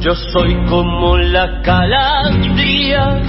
[0.00, 3.20] Yo soy como la calandria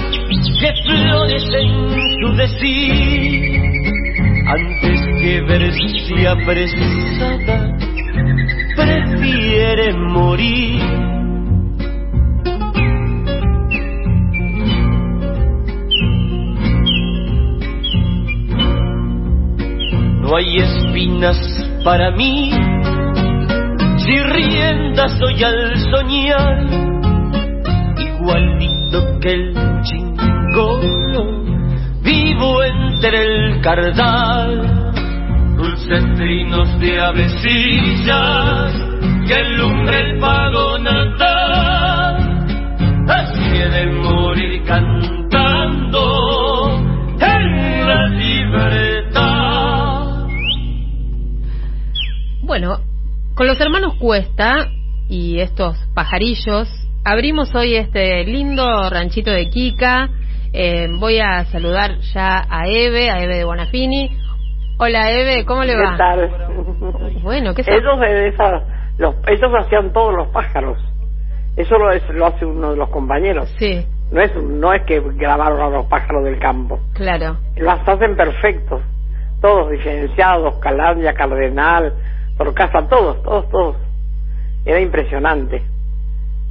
[0.58, 3.62] que florece en su decir.
[4.46, 7.76] Antes que verse apresada,
[8.74, 10.82] prefiere morir.
[20.22, 21.38] No hay espinas
[21.84, 22.71] para mí
[24.04, 26.66] si rienda soy al soñar,
[27.98, 31.44] igualito que el chingolo,
[32.02, 34.92] vivo entre el cardal,
[35.56, 38.74] dulces trinos de avecillas
[39.26, 42.44] que alumbre el pago natal,
[43.08, 46.02] así he de morir cantando
[47.20, 49.02] en la libertad.
[52.42, 52.80] Bueno,
[53.34, 54.68] con los hermanos Cuesta
[55.08, 56.68] y estos pajarillos,
[57.04, 60.08] abrimos hoy este lindo ranchito de Kika.
[60.52, 64.18] Eh, voy a saludar ya a Eve, a Eve de Bonafini.
[64.78, 65.92] Hola Eve, ¿cómo le va?
[65.92, 66.30] ¿Qué tal?
[67.22, 68.64] Bueno, ¿qué ellos, de esa,
[68.98, 70.78] los, ellos hacían todos los pájaros.
[71.56, 73.54] Eso lo, es, lo hace uno de los compañeros.
[73.58, 73.86] Sí.
[74.10, 76.80] No es, no es que grabaron a los pájaros del campo.
[76.94, 77.38] Claro.
[77.56, 78.82] Los hacen perfectos.
[79.40, 81.94] Todos diferenciados, Calandia, Cardenal,
[82.36, 83.76] por casa, todos, todos, todos.
[84.64, 85.62] Era impresionante.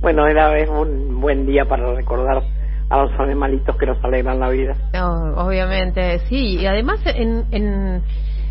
[0.02, 2.42] Bueno, era es un buen día para recordar
[2.90, 4.76] a los animalitos que nos alegran la vida.
[4.94, 6.58] No, obviamente, sí.
[6.60, 8.02] Y además, en, en,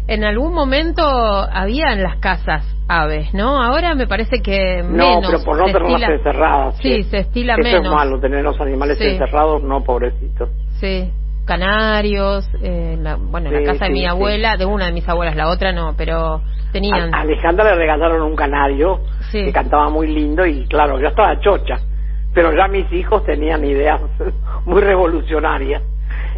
[0.06, 3.62] en algún momento había en las casas aves, ¿no?
[3.62, 5.22] Ahora me parece que menos.
[5.22, 6.76] No, pero por no se tenerlas estila- encerradas.
[6.78, 7.84] Sí, se estila Eso menos.
[7.86, 9.04] es malo, tener los animales Sí.
[9.08, 10.48] encerrados, no, pobrecitos.
[10.80, 11.12] Sí,
[11.50, 14.06] canarios, eh, la- bueno, en Sí, la casa de mi sí.
[14.06, 16.40] abuela, de una de mis abuelas, la otra no, pero
[16.72, 17.12] tenían...
[17.12, 19.00] A Alejandra le regalaron un canario
[19.32, 19.44] Sí.
[19.44, 21.78] que cantaba muy lindo y claro, yo estaba chocha,
[22.32, 24.00] pero ya mis hijos tenían ideas
[24.64, 25.82] muy revolucionarias.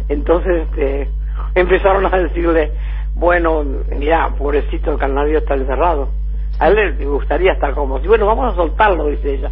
[0.09, 1.09] Entonces este,
[1.53, 2.71] empezaron a decirle,
[3.13, 3.63] bueno,
[3.97, 6.09] mira, pobrecito el canario está encerrado.
[6.59, 9.51] A él le gustaría estar como, si bueno, vamos a soltarlo, dice ella.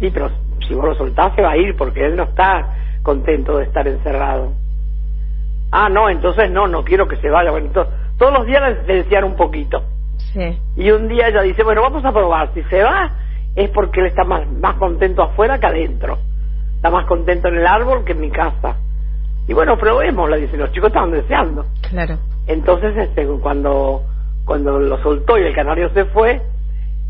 [0.00, 0.28] Sí, pero
[0.66, 3.86] si vos lo soltás se va a ir porque él no está contento de estar
[3.86, 4.52] encerrado.
[5.72, 7.50] Ah, no, entonces no, no quiero que se vaya.
[7.50, 7.88] Bueno, to-
[8.18, 9.82] todos los días le decían un poquito.
[10.32, 12.50] Sí, Y un día ella dice, bueno, vamos a probar.
[12.54, 13.10] Si se va,
[13.56, 16.18] es porque él está más, más contento afuera que adentro.
[16.76, 18.76] Está más contento en el árbol que en mi casa.
[19.48, 21.66] Y bueno, probémosla, dice, los chicos estaban deseando.
[21.90, 22.18] claro.
[22.46, 24.02] Entonces, este, cuando,
[24.44, 26.40] cuando lo soltó y el canario se fue,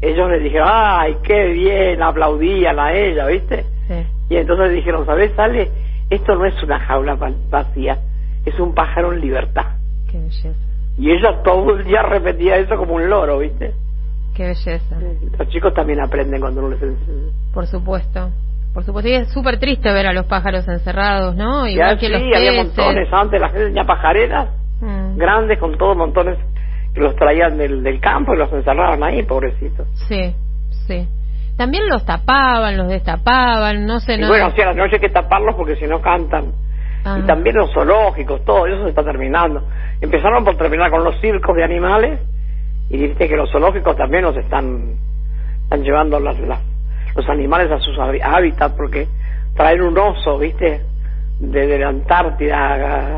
[0.00, 3.64] ellos le dijeron, ay, qué bien, aplaudían a ella, ¿viste?
[3.88, 4.06] Sí.
[4.30, 5.70] Y entonces le dijeron, ¿sabes, Ale?
[6.10, 7.98] Esto no es una jaula va- vacía,
[8.44, 9.76] es un pájaro en libertad.
[10.10, 10.58] Qué belleza,
[10.98, 13.72] Y ella todo el día repetía eso como un loro, ¿viste?
[14.34, 14.96] qué belleza.
[15.38, 17.30] Los chicos también aprenden cuando uno les enseña.
[17.52, 18.30] Por supuesto.
[18.72, 21.66] Por supuesto, y es súper triste ver a los pájaros encerrados, ¿no?
[21.66, 22.56] Ya Igual que sí, los había peces.
[22.76, 24.48] montones antes, la gente tenía pajareras
[24.80, 26.36] Mm, grandes con todos montones
[26.92, 29.86] que los traían del, del campo y los encerraban ahí, pobrecitos.
[30.08, 30.34] Sí,
[30.88, 31.06] sí.
[31.56, 34.26] También los tapaban, los destapaban, no sé, Y no.
[34.28, 36.46] bueno, sí, a la noche hay que taparlos porque si no cantan.
[37.04, 39.66] Ah, Y también los zoológicos, todo eso se está terminando.
[40.00, 42.20] Empezaron por terminar con los circos de animales
[42.90, 44.94] y viste que los zoológicos también los están,
[45.64, 46.60] están llevando las, las-
[47.14, 49.06] los animales a sus hábi- hábitats porque
[49.54, 50.80] traer un oso, viste,
[51.40, 53.16] desde la Antártida a,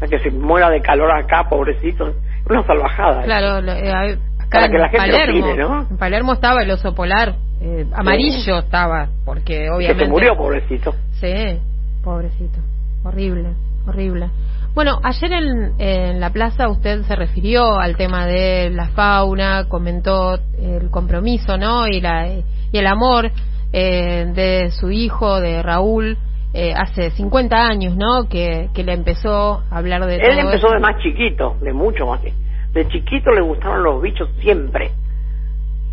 [0.00, 2.14] a que se muera de calor acá, pobrecito,
[2.48, 3.22] una salvajada.
[3.22, 3.90] Claro, eh,
[4.38, 5.86] acá Para en que la gente lo Palermo, opine, ¿no?
[5.90, 10.04] en Palermo estaba el oso polar, eh, amarillo estaba, porque que obviamente...
[10.04, 10.94] se murió, pobrecito.
[11.12, 11.58] Sí,
[12.04, 12.58] pobrecito,
[13.04, 13.54] horrible,
[13.86, 14.30] horrible.
[14.74, 20.38] Bueno, ayer en, en la plaza usted se refirió al tema de la fauna, comentó
[20.58, 21.86] el compromiso, ¿no?
[21.86, 23.30] Y, la, y el amor
[23.72, 26.16] eh, de su hijo, de Raúl,
[26.54, 28.28] eh, hace 50 años, ¿no?
[28.30, 30.72] Que, que le empezó a hablar de Él todo empezó esto.
[30.72, 32.22] de más chiquito, de mucho más.
[32.22, 34.90] De chiquito le gustaron los bichos siempre.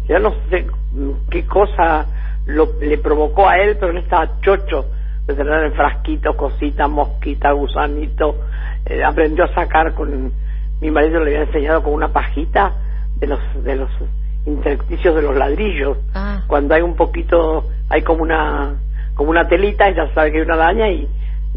[0.07, 0.65] Yo no sé
[1.29, 2.07] qué cosa
[2.45, 4.85] lo, le provocó a él, pero él estaba chocho
[5.29, 8.35] de tener en frasquitos cositas, mosquitas, gusanitos.
[8.85, 10.31] Eh, aprendió a sacar con...
[10.81, 12.71] Mi marido le había enseñado con una pajita
[13.17, 13.89] de los de los
[14.45, 15.97] intersticios de los ladrillos.
[16.15, 18.75] Ah, Cuando hay un poquito, hay como una
[19.13, 21.07] como una telita, ella sabe que hay una araña y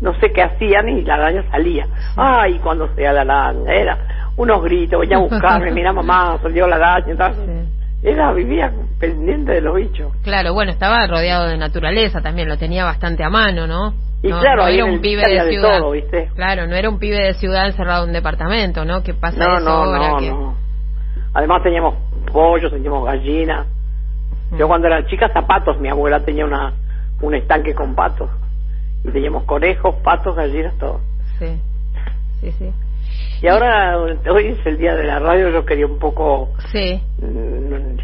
[0.01, 1.87] no sé qué hacían y la araña salía.
[2.17, 3.99] Ay, cuando sea la araña, era
[4.37, 7.35] unos gritos, venía a buscarme, mira mamá, salió la araña, tal.
[7.35, 7.82] sí.
[8.03, 10.13] Era, vivía pendiente de los bichos.
[10.23, 13.95] Claro, bueno, estaba rodeado de naturaleza también, lo tenía bastante a mano, ¿no?
[14.23, 15.79] Y no, claro, no era un pibe de de ciudad.
[15.79, 16.31] todo, ¿viste?
[16.35, 19.03] Claro, no era un pibe de ciudad encerrado en un departamento, ¿no?
[19.03, 20.31] Que pasa No, eso no, ahora no, que...
[20.31, 20.57] no.
[21.35, 21.95] Además teníamos
[22.33, 23.67] pollos, teníamos gallinas,
[24.59, 26.73] Yo cuando era chica, zapatos, mi abuela tenía una
[27.23, 28.29] un estanque con patos.
[29.05, 31.01] Y teníamos conejos, patos, gallinas, todo.
[31.39, 31.61] Sí,
[32.41, 32.73] sí, sí.
[33.43, 36.51] Y ahora, hoy es el día de la radio, yo quería un poco...
[36.71, 37.01] Sí.
[37.19, 37.97] mm,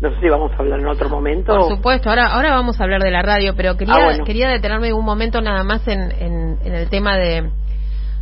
[0.00, 1.52] No sé si vamos a hablar en otro momento.
[1.54, 4.24] Por supuesto, ahora ahora vamos a hablar de la radio, pero quería Ah, bueno.
[4.24, 7.50] quería detenerme un momento nada más en, en, en el tema de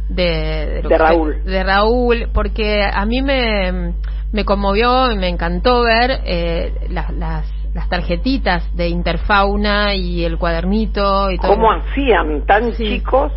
[0.08, 1.44] de, lo De que- Raúl.
[1.44, 3.93] de Raúl, porque a mí me,
[4.32, 10.38] me conmovió y me encantó ver eh, las, las las tarjetitas de Interfauna y el
[10.38, 11.52] cuadernito y todo.
[11.56, 12.87] ¿Cómo hacían tan Sí.
[13.00, 13.31] chicos?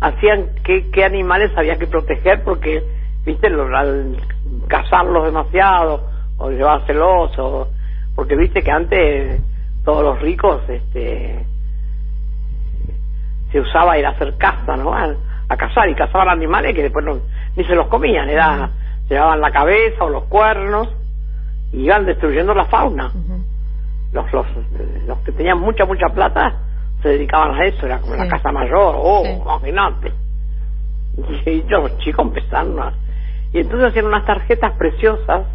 [0.00, 2.82] Hacían qué, qué animales había que proteger porque,
[3.24, 4.16] viste, Lo- al
[4.68, 6.04] cazarlos demasiado
[6.38, 7.68] o llevárselos o
[8.14, 9.40] porque viste que antes
[9.84, 11.44] todos los ricos este
[13.52, 14.92] se usaba ir a hacer caza, ¿no?
[14.92, 15.14] A,
[15.48, 17.18] a cazar y cazaban animales que después no,
[17.56, 18.70] ni se los comían, era
[19.08, 20.88] llevaban la cabeza o los cuernos
[21.72, 23.10] y iban destruyendo la fauna
[24.12, 24.46] los, los,
[25.06, 26.54] los que tenían mucha, mucha plata
[27.02, 28.18] se dedicaban a eso, era como Sí.
[28.20, 29.30] la casa mayor, oh, Sí.
[29.32, 30.12] imagínate.
[31.46, 32.92] Y los chicos empezaron a...
[33.52, 35.46] Y entonces hacían unas tarjetas preciosas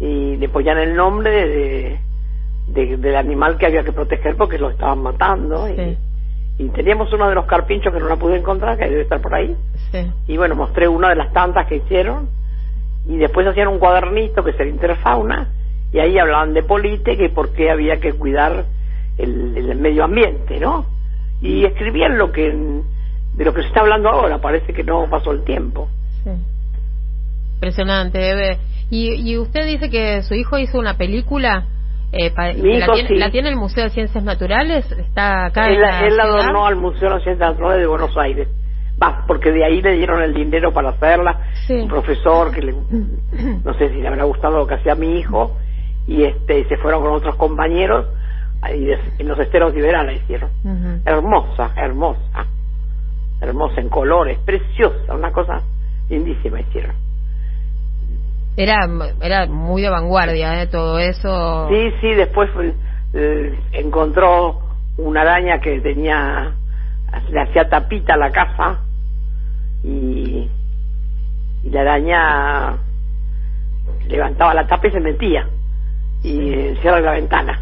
[0.00, 2.00] y le ponían el nombre de,
[2.68, 5.66] de- del animal que había que proteger porque lo estaban matando.
[5.68, 5.96] Sí.
[6.58, 9.20] Y, y teníamos uno de los carpinchos que no la pude encontrar, que debe estar
[9.20, 9.56] por ahí.
[10.26, 12.28] Y bueno, mostré una de las tantas que hicieron
[13.06, 15.48] y después hacían un cuadernito que es el Interfauna
[15.92, 18.64] y ahí hablaban de política y por qué había que cuidar
[19.18, 20.86] el, el medio ambiente, ¿no?
[21.40, 22.50] Y escribían lo que
[23.34, 25.88] de lo que se está hablando ahora, parece que no pasó el tiempo.
[26.24, 26.30] Sí.
[27.54, 28.58] Impresionante.
[28.90, 31.64] Y, y usted dice que su hijo hizo una película.
[32.12, 33.16] Eh, pa- Mi que la, hijo tiene, sí.
[33.16, 34.90] la tiene el Museo de Ciencias Naturales.
[34.92, 35.66] Está acá.
[35.68, 38.48] él, en la él la donó al Museo de Ciencias Naturales de Buenos Aires.
[39.02, 41.40] Va, porque de ahí le dieron el dinero para hacerla.
[41.66, 41.74] Sí.
[41.74, 45.56] Un profesor que le, no sé si le habrá gustado lo que hacía mi hijo
[46.06, 48.06] y este se fueron con otros compañeros
[48.84, 50.50] de- en los esteros la hicieron.
[50.64, 51.00] Ujú.
[51.04, 52.46] hermosa, hermosa,
[53.40, 55.62] hermosa en colores, preciosa, una cosa
[56.08, 56.94] lindísima hicieron.
[58.56, 58.88] Era,
[59.20, 60.66] era muy de vanguardia, ¿eh?
[60.66, 61.68] Todo eso.
[61.68, 62.48] Sí, sí, después
[63.12, 64.60] eh, encontró
[64.96, 66.52] una araña que tenía,
[67.30, 68.80] le hacía tapita a la casa
[69.84, 70.48] y,
[71.62, 72.76] y la araña
[74.08, 75.46] levantaba la tapa y se metía
[76.22, 77.58] y eh, cierra la ventana.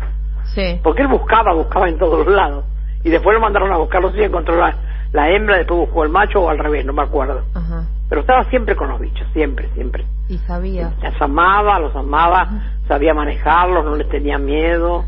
[0.55, 0.81] Sí.
[0.83, 2.65] Porque él buscaba, buscaba en todos los lados.
[3.03, 4.75] Y después lo mandaron a buscar, no sé si encontró la,
[5.13, 7.45] la hembra, después buscó el macho o al revés, no me acuerdo.
[7.55, 7.87] Ajá.
[8.09, 10.05] Pero estaba siempre con los bichos, siempre, siempre.
[10.29, 10.93] Y sabía.
[11.03, 15.05] Las amaba, los amaba, sabía manejarlos, no les tenía miedo.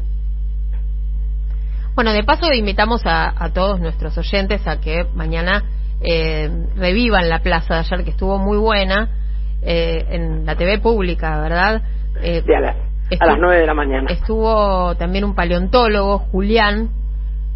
[1.94, 5.65] Bueno, de paso invitamos a, a todos nuestros oyentes a que mañana
[6.00, 9.09] eh, revivan la plaza de ayer, que estuvo muy buena,
[9.62, 11.82] eh, en la TV pública, ¿verdad?
[12.23, 12.77] Eh, a las,
[13.20, 14.11] a las nueve de la mañana.
[14.11, 16.91] Estuvo también un paleontólogo, Julián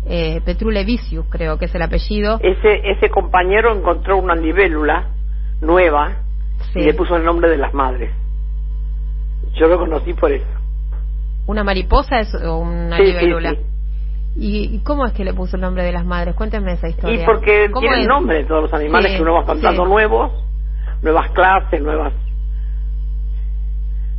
[0.07, 2.39] eh, Petrule Vicius, creo que es el apellido.
[2.43, 5.09] Ese, ese compañero encontró una libélula
[5.61, 6.17] nueva
[6.73, 6.81] Sí.
[6.81, 8.11] y le puso el nombre de las madres.
[9.55, 10.47] Yo lo conocí por eso.
[11.47, 13.53] ¿Una mariposa es, o una Sí, libélula?
[13.53, 13.59] sí.
[14.37, 16.35] ¿Y, y cómo es que le puso el nombre de las madres?
[16.37, 17.23] Cuénteme esa historia.
[17.23, 18.07] Y porque ¿Cómo tienen es?
[18.09, 19.89] nombre de todos los animales que uno va contando sí.
[19.91, 20.33] nuevos,
[21.03, 22.13] nuevas clases, nuevas...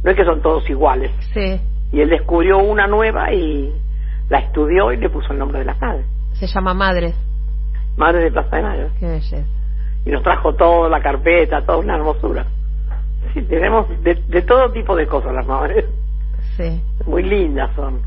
[0.03, 1.11] No es que son todos iguales.
[1.33, 1.59] Sí,
[1.91, 3.71] Y él descubrió una nueva y
[4.29, 6.05] la estudió y le puso el nombre de las madres.
[6.33, 7.15] se llama Madres.
[7.97, 8.87] Madre de Plaza de Mayo.
[8.99, 9.45] Qué belleza.
[10.05, 12.45] Y nos trajo toda la carpeta, toda una hermosura.
[13.33, 15.85] Sí, tenemos de, de todo tipo de cosas las madres.
[16.57, 18.01] Sí, Muy lindas son.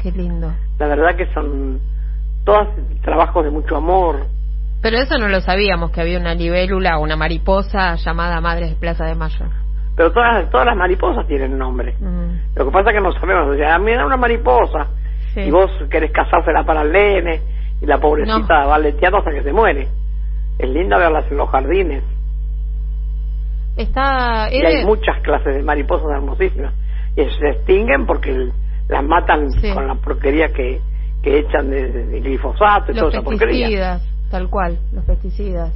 [0.00, 0.52] qué lindo.
[0.78, 1.80] La verdad que son
[2.44, 2.68] todas
[3.02, 4.26] trabajos de mucho amor.
[4.80, 9.04] Pero eso no lo sabíamos, que había una libélula una mariposa llamada Madres de Plaza
[9.06, 9.46] de Mayo.
[9.96, 11.94] Pero todas, todas las mariposas tienen nombre.
[12.00, 13.48] Mm, Lo que pasa es que no sabemos.
[13.54, 14.86] O sea, mira una mariposa.
[15.34, 15.40] sí.
[15.42, 17.40] Y vos querés casársela para el nene.
[17.80, 19.88] Y la pobrecita va leteando hasta que se muere.
[20.58, 22.02] Es lindo verlas en los jardines.
[23.76, 24.48] Está...
[24.52, 26.74] Y él- hay muchas clases de mariposas hermosísimas.
[27.16, 28.52] Y se extinguen porque el-
[28.88, 29.72] las matan Sí.
[29.72, 30.80] con la porquería que,
[31.22, 33.66] que echan de, de- de glifosato y toda los esa porquería.
[33.66, 35.72] pesticidas, tal cual, los pesticidas.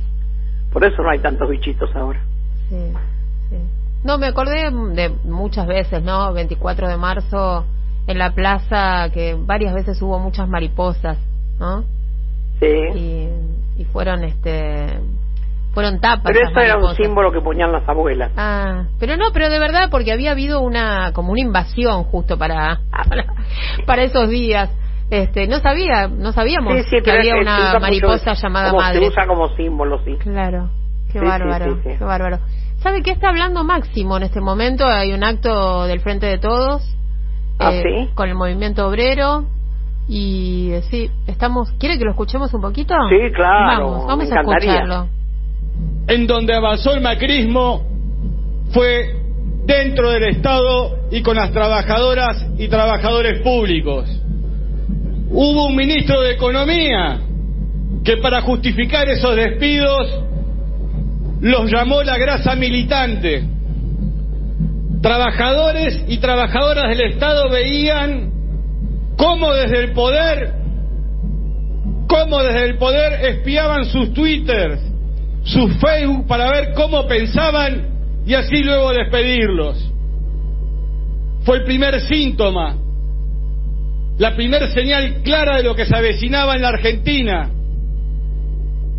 [0.72, 2.20] Por eso no hay tantos bichitos ahora.
[2.68, 2.92] Sí.
[4.04, 6.32] No, me acordé de muchas veces, ¿no?
[6.32, 7.64] 24 de marzo
[8.06, 11.18] en la plaza, que varias veces hubo muchas mariposas,
[11.58, 11.84] ¿no?
[12.60, 12.66] Sí.
[12.94, 13.28] Y,
[13.78, 15.00] y fueron, este,
[15.74, 16.32] fueron tapas.
[16.32, 18.32] Pero eso era un símbolo que ponían las abuelas.
[18.36, 22.80] Ah, pero no, pero de verdad, porque había habido una, como una invasión justo para,
[22.90, 23.26] para,
[23.86, 24.70] para esos días.
[25.10, 28.70] Este, no sabía, no sabíamos Sí, sí, que había es una mucho mariposa eso, llamada
[28.70, 29.00] como madre.
[29.00, 30.16] Se usa como símbolo, sí.
[30.18, 30.70] Claro,
[31.12, 32.38] qué Sí, bárbaro, qué bárbaro.
[32.82, 34.86] ¿Sabe qué está hablando Máximo en este momento?
[34.86, 36.82] Hay un acto del Frente de Todos
[37.58, 38.10] ¿Ah, eh, sí?
[38.14, 39.46] con el movimiento obrero
[40.08, 41.72] y eh, sí, estamos.
[41.80, 42.94] ¿Quiere que lo escuchemos un poquito?
[43.10, 45.08] Sí, claro, Vamos, vamos a escucharlo.
[46.06, 47.82] en donde avanzó el macrismo
[48.70, 49.16] fue
[49.64, 54.08] dentro del Estado y con las trabajadoras y trabajadores públicos.
[55.28, 57.20] Hubo un ministro de Economía
[58.04, 60.22] que para justificar esos despidos
[61.40, 63.44] los llamó la grasa militante.
[65.02, 68.30] Trabajadores y trabajadoras del Estado veían
[69.16, 70.52] cómo desde el poder,
[72.08, 74.80] cómo desde el poder espiaban sus twitters,
[75.44, 79.92] sus Facebook para ver cómo pensaban y así luego despedirlos.
[81.44, 82.76] Fue el primer síntoma,
[84.18, 87.50] la primera señal clara de lo que se avecinaba en la Argentina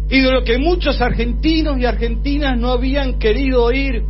[0.09, 4.03] y de lo que muchos argentinos y argentinas no habían querido oír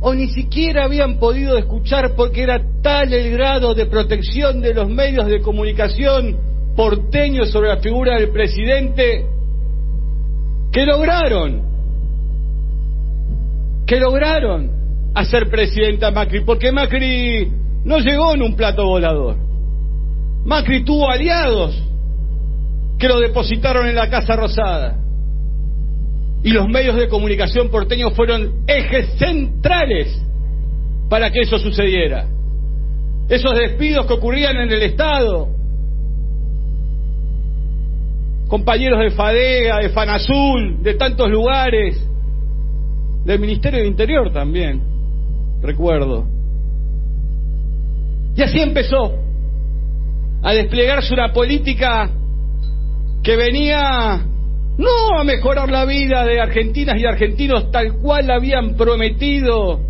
[0.00, 4.88] o ni siquiera habían podido escuchar porque era tal el grado de protección de los
[4.88, 6.36] medios de comunicación
[6.76, 9.26] porteños sobre la figura del presidente
[10.72, 11.62] que lograron,
[13.86, 14.70] que lograron
[15.14, 17.48] hacer presidenta Macri, porque Macri
[17.84, 19.36] no llegó en un plato volador.
[20.44, 21.80] Macri tuvo aliados
[22.98, 25.03] que lo depositaron en la Casa Rosada.
[26.44, 30.20] Y los medios de comunicación porteños fueron ejes centrales
[31.08, 32.26] para que eso sucediera.
[33.30, 35.48] Esos despidos que ocurrían en el Estado,
[38.48, 42.06] compañeros de FADEA, de FANAZUL, de tantos lugares,
[43.24, 44.82] del Ministerio del Interior también,
[45.62, 46.26] recuerdo.
[48.36, 49.14] Y así empezó
[50.42, 52.10] a desplegarse una política
[53.22, 54.26] que venía
[54.76, 59.80] no a mejorar la vida de argentinas y argentinos tal cual habían prometido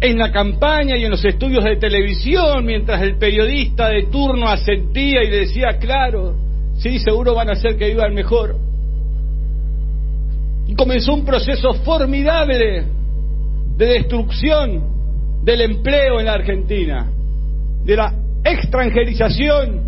[0.00, 5.22] en la campaña y en los estudios de televisión, mientras el periodista de turno asentía
[5.22, 6.34] y decía, claro,
[6.76, 8.56] sí, seguro van a hacer que vivan mejor.
[10.66, 12.84] Y comenzó un proceso formidable
[13.76, 17.10] de destrucción del empleo en la Argentina,
[17.84, 18.14] de la
[18.44, 19.80] extranjerización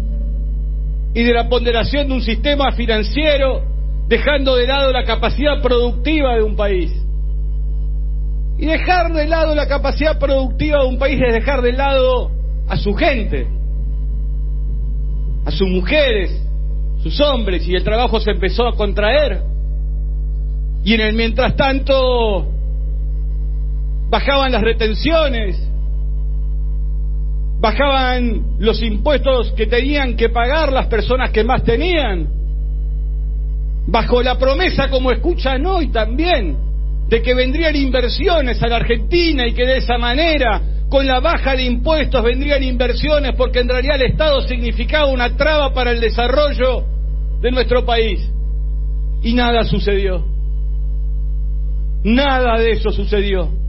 [1.13, 3.74] y de la ponderación de un sistema financiero
[4.09, 6.93] dejando de lado la capacidad productiva de un país.
[8.59, 12.31] Y dejar de lado la capacidad productiva de un país es dejar de lado
[12.69, 13.47] a su gente,
[15.45, 16.41] a sus mujeres,
[17.03, 19.43] sus hombres, y el trabajo se empezó a contraer.
[20.85, 22.47] Y en el mientras tanto
[24.09, 25.69] bajaban las retenciones,
[27.59, 32.29] bajaban los impuestos que tenían que pagar las personas que más tenían,
[33.87, 36.57] bajo la promesa, como escuchan hoy también,
[37.09, 41.55] de que vendrían inversiones a la Argentina y que de esa manera, con la baja
[41.55, 46.85] de impuestos, vendrían inversiones porque en realidad el Estado significaba una traba para el desarrollo
[47.41, 48.21] de nuestro país.
[49.23, 50.25] Y nada sucedió.
[52.05, 53.64] Nada de eso sucedió.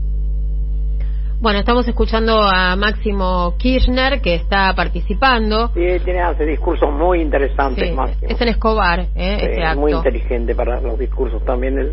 [1.38, 5.68] Bueno, estamos escuchando a Máximo Kirchner que está participando.
[5.74, 8.30] Sí, tiene hace discursos muy interesantes, Sí, Máximo.
[8.30, 9.36] es en Escobar, ¿eh?
[9.38, 9.80] Sí, ese es acto.
[9.80, 11.78] muy inteligente para los discursos también.
[11.78, 11.92] él.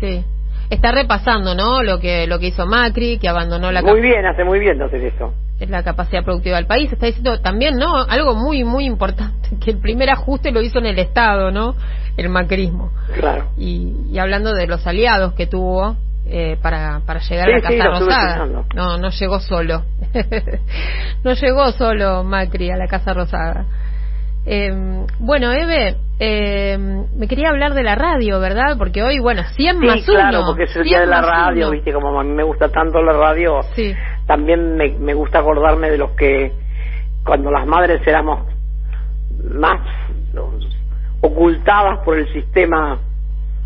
[0.00, 0.24] Sí.
[0.70, 1.82] Está repasando, ¿no?
[1.82, 4.84] Lo que lo que hizo Macri, que abandonó la Muy bien, hace muy bien de
[4.84, 5.34] hacer eso.
[5.68, 6.92] la capacidad productiva del país.
[6.92, 7.96] Está diciendo también, ¿no?
[8.08, 11.74] Algo muy muy importante, que el primer ajuste lo hizo en el Estado, ¿no?
[12.16, 12.92] El macrismo.
[13.18, 13.48] Claro.
[13.58, 15.96] Y, y hablando de los aliados que tuvo
[16.34, 18.46] eh, para, para llegar Sí, a la Casa Rosada.
[18.74, 19.82] No, no llegó solo.
[21.24, 23.66] no llegó solo Macri a la Casa Rosada.
[24.46, 24.72] Eh,
[25.20, 26.76] bueno, Eve, eh,
[27.16, 28.76] me quería hablar de la radio, ¿verdad?
[28.78, 30.46] Porque hoy, bueno, 100 Sí, más claro, uno.
[30.48, 31.70] porque es el 100 día de la radio, uno.
[31.76, 33.94] viste, como a mí me gusta tanto la radio, Sí,
[34.26, 36.52] también me, me gusta acordarme de los que
[37.24, 38.46] cuando las madres éramos
[39.54, 39.80] más
[41.20, 42.98] ocultadas por el sistema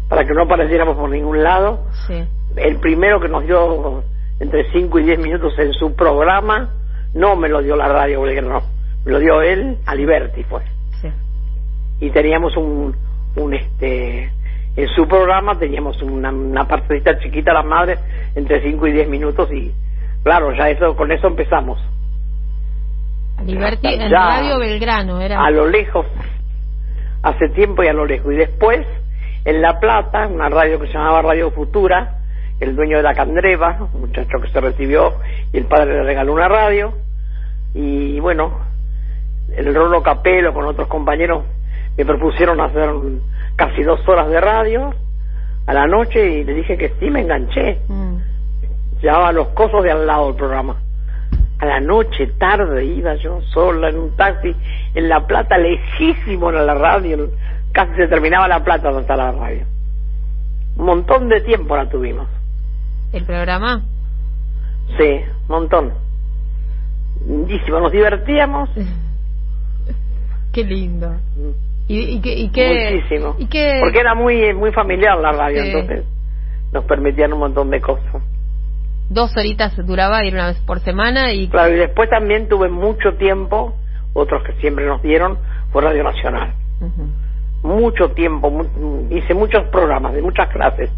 [0.09, 1.87] para que no apareciéramos por ningún lado.
[2.07, 2.25] sí.
[2.57, 4.03] El primero que nos dio
[4.41, 6.71] entre 5 y 10 minutos en su programa,
[7.15, 8.63] no me lo dio la radio Belgrano,
[9.05, 10.63] me lo dio él, Aliberti fue.
[11.01, 11.09] Sí.
[12.01, 12.95] Y teníamos un,
[13.37, 14.31] un este,
[14.77, 17.99] en su programa teníamos una, una partecita chiquita las madres
[18.35, 19.73] entre 5 y 10 minutos y
[20.23, 21.81] claro, ya eso, con eso empezamos.
[23.45, 24.11] Liberty en.
[24.11, 25.43] Radio Belgrano, era.
[25.45, 26.07] a lo lejos,
[27.23, 28.33] hace tiempo y a lo lejos.
[28.33, 28.87] Y después,
[29.45, 32.16] en La Plata, una radio que se llamaba Radio Futura,
[32.61, 35.15] el dueño de la Candreva, un muchacho que se recibió
[35.53, 36.95] y el padre le regaló una radio.
[37.75, 38.61] Y bueno,
[39.55, 41.45] el Rolo Capelo con otros compañeros
[41.97, 42.91] me propusieron hacer
[43.57, 44.95] casi dos horas de radio
[45.67, 47.81] a la noche y le dije que sí, me enganché.
[47.89, 48.17] Mm.
[49.01, 50.77] Se llamaba Los Cosos de al lado el programa.
[51.59, 54.55] a la noche, tarde, iba yo sola en un taxi
[54.95, 57.31] en La Plata, lejísimo en la radio,
[57.73, 59.65] casi se terminaba La Plata está la radio.
[60.77, 62.29] Un montón de tiempo la tuvimos.
[63.17, 63.81] ¿El programa?
[64.99, 65.91] Sí, montón.
[67.27, 68.69] Lindísimo, nos divertíamos.
[70.53, 71.15] Qué lindo.
[71.89, 73.37] ¿Y, y, qué, y qué- Muchísimo.
[73.39, 75.69] y qué- Porque era muy muy familiar la radio, Sí.
[75.71, 76.05] entonces
[76.73, 78.23] nos permitían un montón de cosas.
[79.09, 83.15] dos horitas duraba ir una vez por semana y Claro, y después también tuve mucho
[83.15, 83.77] tiempo,
[84.15, 85.39] otros que siempre nos dieron,
[85.73, 86.53] fue Radio Nacional.
[87.63, 90.91] Mucho tiempo, mu- hice muchos programas de muchas clases.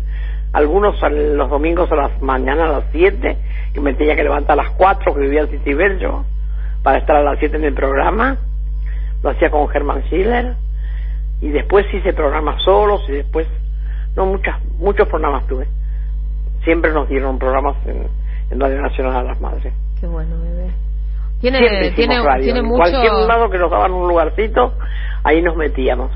[0.53, 3.37] Algunos los domingos a las mañanas a las 7,
[3.75, 6.25] que me tenía que levantar a las 4, que vivía en Citibel yo,
[6.83, 8.39] para estar a las 7 en el programa.
[9.23, 10.55] Lo hacía con Germán Schiller.
[11.41, 13.47] Y después hice programas solos y después,
[14.17, 15.69] no, muchas, muchos programas tuve.
[16.65, 18.09] Siempre nos dieron programas en,
[18.51, 19.73] en Radio Nacional a las madres.
[20.01, 20.73] qué bueno bebé
[21.41, 22.45] tiene tiene radio.
[22.45, 24.75] tiene en mucho cualquier lado que nos daban un lugarcito,
[25.23, 26.11] ahí nos metíamos.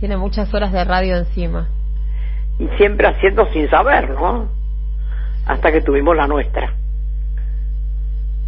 [0.00, 1.68] tiene muchas horas de radio encima
[2.58, 4.48] Y siempre haciendo sin saber, ¿no?
[5.46, 6.72] Hasta que tuvimos la nuestra,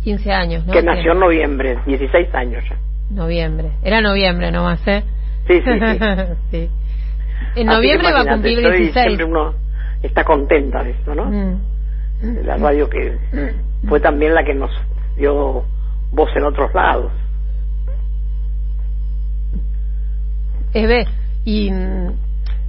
[0.04, 2.76] 15 años no que nació en noviembre, 16 años ya.
[3.10, 5.02] noviembre era noviembre nomás eh
[5.48, 5.98] Sí, sí, sí.
[6.50, 6.70] Sí.
[7.56, 9.54] en Así noviembre va a cumplir estoy- 16 Siempre uno
[10.02, 11.24] está contenta de eso, ¿no?
[11.26, 11.60] Mm.
[12.44, 13.18] La radio que
[13.88, 14.70] fue también la que nos
[15.16, 15.64] dio
[16.12, 17.10] voz en otros lados.
[20.72, 21.06] Eve,
[21.44, 21.70] y,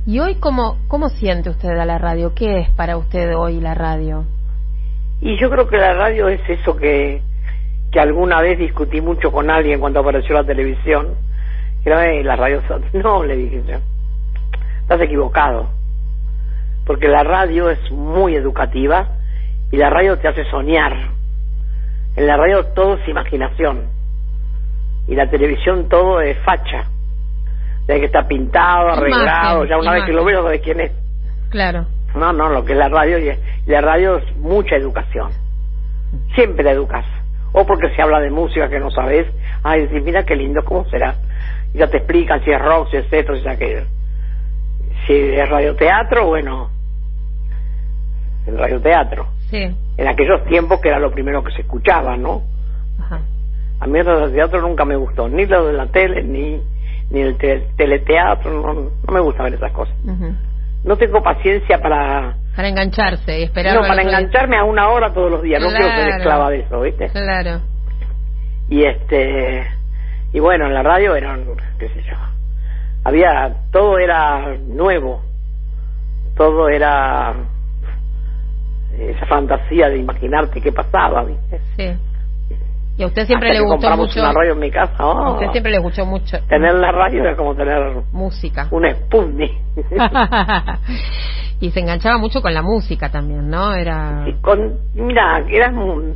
[0.07, 2.33] y hoy cómo, cómo siente usted a la radio?
[2.33, 4.23] ¿Qué es para usted hoy la radio?
[5.19, 7.21] Y yo creo que la radio es eso que,
[7.91, 11.09] que alguna vez discutí mucho con alguien cuando apareció la televisión.
[11.83, 12.61] Era, "Eh, la radio...
[12.69, 12.85] son-".
[12.93, 13.79] No, le dije yo.
[14.83, 15.67] Estás equivocado.
[16.85, 19.09] Porque la radio es muy educativa
[19.71, 20.93] y la radio te hace soñar.
[22.15, 23.81] En la radio todo es imaginación.
[25.05, 26.85] Y la televisión todo es facha.
[27.87, 29.65] De que está pintado, Imagen, arreglado.
[29.65, 30.91] Ya una vez que lo veo, sabes quién es.
[31.49, 31.85] Claro.
[32.15, 35.31] No, no, lo que es la radio, y y la radio es mucha educación.
[36.35, 37.05] Siempre la educas.
[37.53, 39.27] O porque se habla de música que no sabes,
[39.63, 41.15] ay, decís, mira qué lindo, ¿cómo será?
[41.73, 43.83] Y ya te explican si es rock, si es esto, si es aquello.
[45.05, 46.69] Si es radioteatro, bueno,
[48.45, 49.27] el radioteatro.
[49.49, 49.75] Sí.
[49.97, 52.43] En aquellos tiempos que era lo primero que se escuchaba, ¿no?
[52.99, 53.21] Ajá.
[53.79, 56.61] A mí el radioteatro nunca me gustó, ni lo de la tele, ni,
[57.09, 59.95] ni el te- teleteatro, no, no me gusta ver esas cosas.
[60.83, 63.75] No tengo paciencia para Para engancharse y esperar.
[63.75, 66.17] No, para engancharme a una hora todos los días, no quiero ser Claro.
[66.17, 67.09] esclava de eso, ¿viste?
[67.09, 67.61] Claro.
[68.69, 69.65] Y este,
[70.33, 71.45] y bueno, en la radio eran,
[71.79, 72.15] qué sé yo,
[73.03, 75.21] había, todo era nuevo,
[76.35, 77.33] todo era
[78.99, 81.59] esa fantasía de imaginarte qué pasaba, ¿viste?
[81.75, 81.97] Sí.
[82.97, 84.19] Y a usted siempre Hasta le gustó mucho.
[84.21, 87.21] una radio en mi casa, A oh, usted siempre le gustó mucho tener la radio
[87.21, 87.79] era como tener
[88.11, 88.67] música.
[88.71, 89.51] un Sputnik.
[91.59, 93.73] y se enganchaba mucho con la música también, ¿no?
[93.73, 94.23] Era.
[94.27, 96.15] Y con, mira, era un-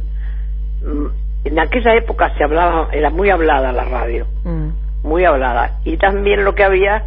[0.84, 1.08] mm,
[1.46, 4.26] en aquella época se hablaba, era muy hablada la radio.
[4.44, 4.70] Mm.
[5.04, 7.04] muy hablada y también lo que había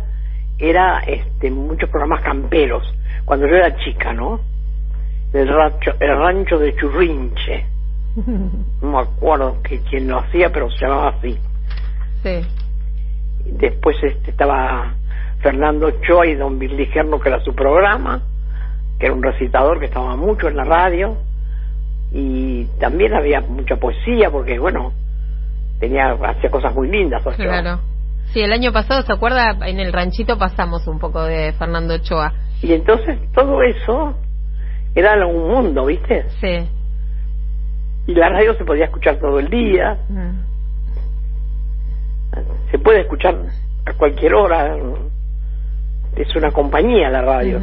[0.58, 2.82] era este muchos programas camperos
[3.24, 4.40] cuando yo era chica no
[5.32, 7.66] el rancho el rancho de Churrinche
[8.16, 11.38] no me acuerdo que quién lo hacía pero se llamaba así
[12.22, 12.40] sí.
[13.44, 14.94] después este estaba
[15.40, 18.22] Fernando Ochoa y Don Virligerno que era su programa
[18.98, 21.16] que era un recitador que estaba mucho en la radio
[22.12, 24.92] y también había mucha poesía porque bueno
[25.80, 27.22] tenía hacía cosas muy lindas.
[27.36, 27.80] Claro.
[28.32, 29.56] Sí, el año pasado, ¿se acuerda?
[29.66, 32.32] En el ranchito pasamos un poco de Fernando Ochoa.
[32.62, 34.14] Y entonces todo eso
[34.94, 36.24] era un mundo, ¿viste?
[36.40, 36.68] Sí.
[38.06, 40.44] Y la radio se podía escuchar todo el día, Mm.
[42.70, 43.36] se puede escuchar
[43.86, 44.76] a cualquier hora,
[46.16, 47.60] es una compañía la radio.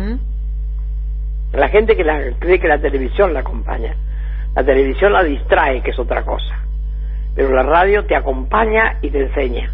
[1.54, 3.96] La gente que la, cree que la televisión la acompaña,
[4.56, 6.64] la televisión la distrae, que es otra cosa,
[7.36, 9.70] pero la radio te acompaña y te enseña.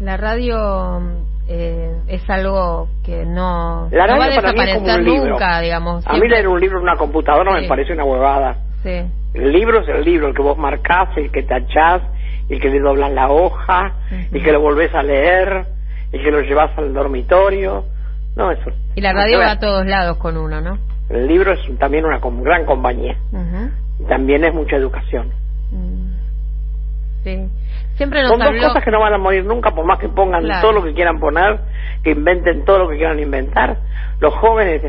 [0.00, 1.00] La radio
[1.48, 4.98] eh, es algo que no, La no va a radio para mí es como desaparecer
[5.00, 5.38] un libro.
[5.62, 6.06] digamos.
[6.06, 7.62] A mí leer un libro en una computadora Sí.
[7.62, 8.56] me parece una huevada.
[8.82, 9.02] Sí.
[9.34, 12.02] El libro es el libro, el que vos marcás, el que tachás,
[12.48, 14.36] el que le doblas la hoja, Ujú.
[14.36, 15.66] el que lo volvés a leer,
[16.12, 17.84] el que lo llevas al dormitorio.
[18.36, 18.70] No, eso.
[18.94, 20.78] Y la radio va a todos lados con uno, ¿no?
[21.08, 23.16] El libro es también una com- gran compañía.
[24.08, 25.30] También es mucha educación.
[25.70, 26.06] Mm.
[27.24, 27.48] Sí.
[27.96, 30.42] Siempre nos Son dos cosas que no van a morir nunca, por más que pongan
[30.44, 30.60] Claro.
[30.60, 31.60] todo lo que quieran poner,
[32.02, 33.78] que inventen todo lo que quieran inventar.
[34.20, 34.82] Los jóvenes,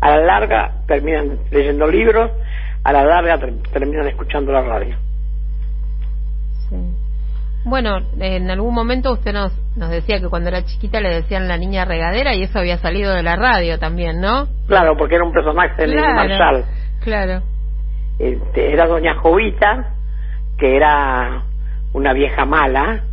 [0.00, 2.30] a la larga, terminan leyendo libros,
[2.84, 3.38] a la larga
[3.72, 4.96] terminan escuchando la radio.
[6.68, 6.76] Sí.
[7.64, 11.58] Bueno, en algún momento usted nos, nos decía que cuando era chiquita le decían la
[11.58, 14.46] niña regadera y eso había salido de la radio también, ¿no?
[14.68, 16.64] Claro, porque era un personaje de claro, Marshall.
[17.02, 17.42] Claro.
[18.18, 19.94] Este, era doña Jovita,
[20.56, 21.42] que era
[21.92, 23.04] una vieja mala,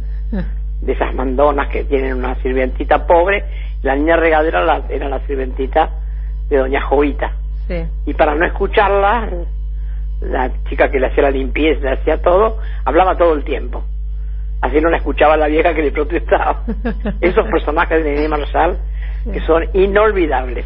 [0.82, 3.44] de esas mandonas que tienen una sirvientita pobre,
[3.82, 5.90] la niña regadera era la sirvientita
[6.50, 7.34] de doña Jovita.
[7.68, 7.84] Sí.
[8.06, 9.30] Y para no escucharla,
[10.22, 13.84] la chica que le hacía la limpieza, le hacía todo, hablaba todo el tiempo.
[14.62, 16.64] Así no la escuchaba la vieja que le protestaba.
[17.22, 18.78] Esos personajes de Nene Marshall
[19.32, 20.66] que son inolvidables.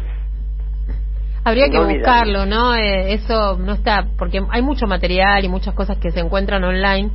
[1.44, 2.74] Habría que buscarlo, ¿no?
[2.74, 7.10] Eh, eso no está, porque hay mucho material y muchas cosas que se encuentran online,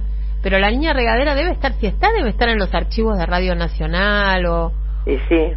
[0.46, 3.56] pero la niña regadera debe estar, si está, debe estar en los archivos de Radio
[3.56, 4.72] Nacional o...
[5.08, 5.54] Y sí,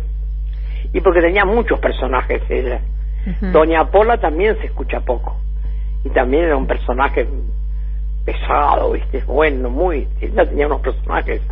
[0.95, 2.81] y porque tenía muchos personajes ella.
[3.53, 5.37] Doña Pola también se escucha poco,
[6.07, 7.29] y también era un personaje
[8.25, 9.25] pesado, ¿viste?
[9.27, 10.09] Bueno, muy.
[10.23, 11.43] Ella tenía unos personajes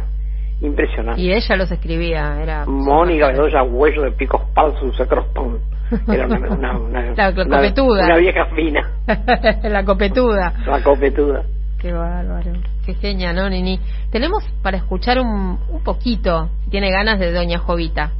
[0.62, 1.22] impresionantes.
[1.22, 2.64] Y ella los escribía, era.
[2.64, 5.61] Mónica Bedoya Huello de Picos Palos, Crostón.
[6.09, 8.07] Era una, una, una, la, copetuda.
[8.07, 8.92] Una, vieja fina.
[9.62, 10.55] la copetuda.
[10.66, 11.44] La copetuda.
[11.81, 12.53] Qué bárbaro.
[12.85, 13.79] Qué genial, ¿no, Nini?
[14.11, 18.12] Tenemos para escuchar un, un poquito, si tiene ganas, de Doña Jovita.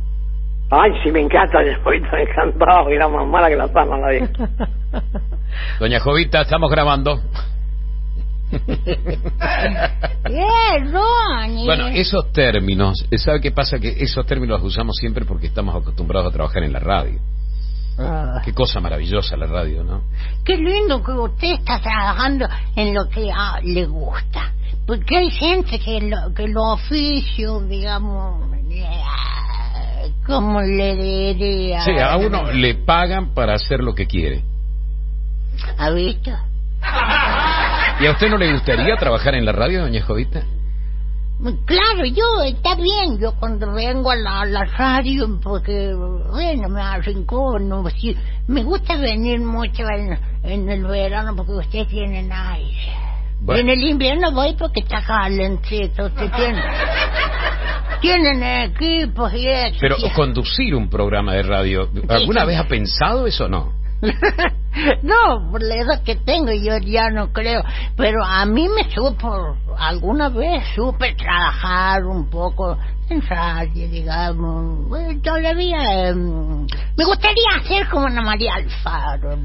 [0.71, 4.11] Ay, sí, me encanta Doña Jovita, me encantaba, era más mala que la sana la
[4.11, 4.29] vieja.
[5.81, 7.21] Doña Jovita, estamos grabando.
[11.65, 13.79] bueno, esos términos, ¿sabe qué pasa?
[13.79, 17.19] Que esos términos los usamos siempre porque estamos acostumbrados a trabajar en la radio.
[17.99, 18.43] Ah.
[18.45, 20.03] Qué cosa maravillosa la radio, ¿no?
[20.45, 24.53] Qué lindo que usted está trabajando en lo que ah, le gusta.
[24.87, 28.51] Porque hay gente que lo, que lo oficio, digamos,
[30.25, 31.81] como le diría.
[31.81, 34.43] Sí, a uno le pagan para hacer lo que quiere.
[35.79, 36.31] ¿Ha visto?
[38.01, 40.43] ¿Y a usted no le gustaría trabajar en la radio, doña Jovita?
[41.39, 47.85] Claro, yo, está bien, yo cuando vengo a la, radio, porque, bueno, me arrincono,
[48.49, 49.85] me gusta venir mucho
[50.43, 52.95] en, el verano porque ustedes tienen aire.
[53.49, 56.63] En el invierno voy porque está calentito, usted tiene,
[58.01, 59.77] tienen equipos y eso.
[59.79, 63.76] Pero conducir un programa de radio, ¿alguna vez ha pensado eso o no?
[65.03, 67.63] no, por la edad que tengo yo ya no creo,
[67.97, 72.77] pero a mí me supo, alguna vez supe trabajar un poco
[73.09, 74.91] en radio, digamos,
[75.23, 79.31] todavía em, me gustaría hacer como Ana María Alfaro.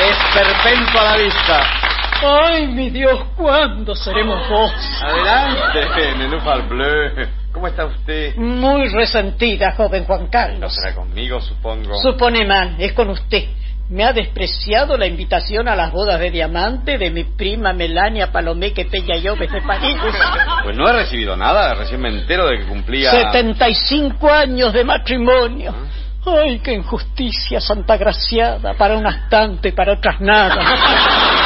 [0.00, 1.79] Es perpento a la vista.
[2.22, 4.72] Ay, mi Dios, ¿cuándo seremos vos?
[5.02, 7.26] Adelante, Nenúfar Bleu.
[7.52, 8.36] ¿Cómo está usted?
[8.36, 10.60] Muy resentida, joven Juan Carlos.
[10.60, 11.96] No será conmigo, supongo.
[12.02, 13.44] Supone mal, es con usted.
[13.88, 18.72] Me ha despreciado la invitación a las bodas de diamante de mi prima Melania Palomé
[18.72, 19.96] que Peña yo desde París.
[20.62, 23.10] Pues no he recibido nada, recién me entero de que cumplía...
[23.10, 25.74] 75 años de matrimonio.
[25.74, 26.32] ¿Ah?
[26.42, 30.56] Ay, qué injusticia, santa graciada, para unas tanto y para otras nada.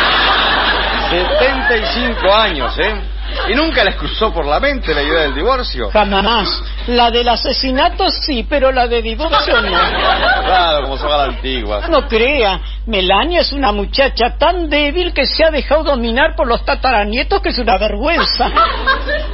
[1.20, 2.94] 75 años, ¿eh?
[3.48, 5.90] ¿Y nunca les cruzó por la mente la idea del divorcio?
[5.90, 6.62] Jamás.
[6.86, 9.68] La del asesinato sí, pero la de divorcio no.
[9.68, 11.88] Claro, como son a la antigua.
[11.88, 16.64] No crea, Melania es una muchacha tan débil que se ha dejado dominar por los
[16.64, 18.50] tataranietos que es una vergüenza.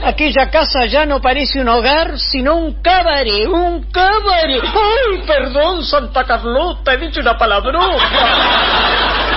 [0.05, 4.63] Aquella casa ya no parece un hogar, sino un cabaret, un cabaret.
[4.63, 6.95] ¡Ay, perdón, Santa Carlota!
[6.95, 7.97] He dicho una palabrota.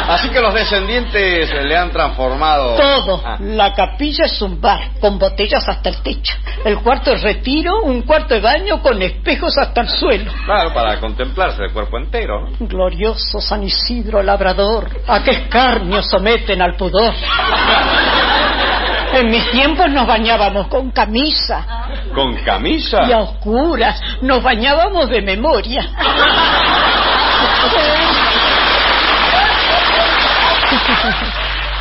[0.08, 2.76] Así que los descendientes le han transformado.
[2.76, 3.21] Todo.
[3.26, 3.38] Ah.
[3.39, 6.36] La capilla es un bar, con botellas hasta el techo.
[6.65, 10.31] El cuarto de retiro, un cuarto de baño con espejos hasta el suelo.
[10.45, 12.47] Claro, para contemplarse el cuerpo entero.
[12.59, 17.13] Glorioso San Isidro Labrador, ¿a qué escarnio someten al pudor?
[19.13, 21.65] En mis tiempos nos bañábamos con camisa.
[22.15, 23.01] ¿Con camisa?
[23.07, 24.01] Y a oscuras.
[24.21, 25.87] Nos bañábamos de memoria.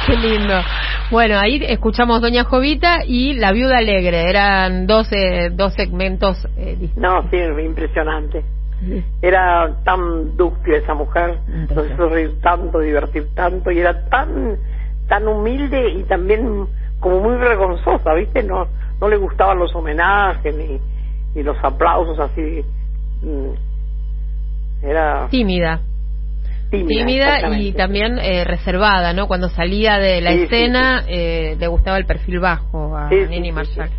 [0.06, 0.62] Qué lindo.
[1.12, 4.30] Bueno, ahí escuchamos Doña Jovita y La Viuda Alegre.
[4.30, 5.10] Eran dos,
[5.52, 6.48] dos segmentos.
[6.56, 8.42] Eh, no, sí, impresionante.
[9.20, 11.38] Era tan dúctil esa mujer,
[11.74, 14.56] nos hizo reír tanto, divertir tanto y era tan
[15.06, 16.66] tan humilde y también
[16.98, 18.42] como muy vergonzosa, ¿viste?
[18.42, 18.66] No
[18.98, 20.80] no le gustaban los homenajes ni,
[21.34, 22.64] ni los aplausos así.
[23.22, 24.82] Mm.
[24.82, 25.82] Era tímida
[26.80, 29.26] tímida, y también eh, reservada, ¿no?
[29.28, 33.90] Cuando salía de la escena eh, le gustaba el perfil bajo a Nini Marshall.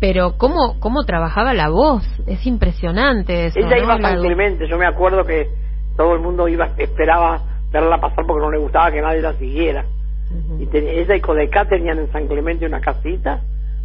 [0.00, 3.58] pero cómo cómo trabajaba la voz, es impresionante eso.
[3.58, 3.82] Ella ¿no?
[3.84, 5.48] iba a La- San Clemente, yo me acuerdo que
[5.96, 9.84] todo el mundo iba esperaba verla pasar porque no le gustaba que nadie la siguiera.
[10.58, 13.40] Y te- ella y Codecá tenían en San Clemente una casita,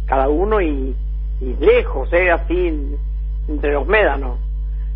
[0.06, 0.94] cada uno y,
[1.42, 2.30] y lejos, ¿eh?
[2.30, 2.96] así en-
[3.48, 4.38] entre los médanos.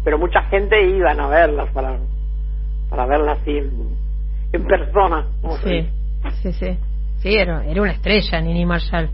[0.02, 1.98] Pero mucha gente iban a verlas para,
[2.92, 3.70] para verla así en,
[4.52, 5.26] en persona.
[5.40, 5.88] como Sí,
[6.42, 6.78] sí, sí.
[7.20, 9.08] Sí, era, era una estrella, Nini Marshall.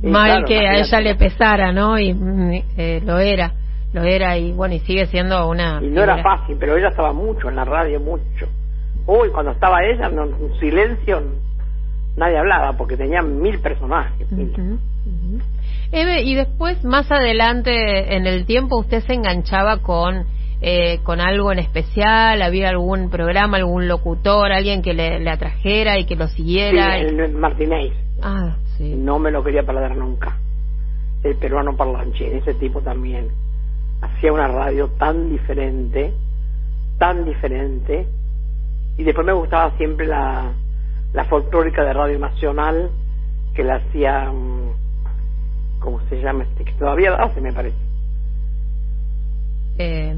[0.00, 1.96] Sí, Mal claro, que a ella le pesara, ¿no?
[2.00, 3.52] Y mm, eh, lo era,
[3.92, 5.78] lo era y bueno, y sigue siendo una.
[5.80, 8.48] Y no era fácil, pero ella estaba mucho en la radio, mucho.
[9.06, 11.22] Uy, cuando estaba ella, no, en silencio,
[12.16, 14.32] nadie hablaba porque tenía mil personajes.
[14.32, 14.80] mil.
[15.92, 20.24] Eve, y después, más adelante en el tiempo, ¿usted se enganchaba con,
[20.64, 22.40] eh, con algo en especial?
[22.40, 26.96] ¿Había algún programa, algún locutor, alguien que le, le atrajera y que lo Sí, siguiera?
[26.98, 28.94] el, el Martínez, Ah, sí.
[28.96, 30.38] no me lo quería perder nunca.
[31.24, 33.28] El peruano parlanchín, ese tipo también.
[34.00, 36.12] Hacía una radio tan diferente,
[36.98, 38.06] tan diferente.
[38.96, 40.52] Y después me gustaba siempre la,
[41.12, 42.90] la folclórica de Radio Nacional,
[43.54, 46.44] que la hacía, mm, ¿cómo se llama?
[46.44, 47.76] este Que todavía la hace, me parece.
[49.78, 50.14] Eh,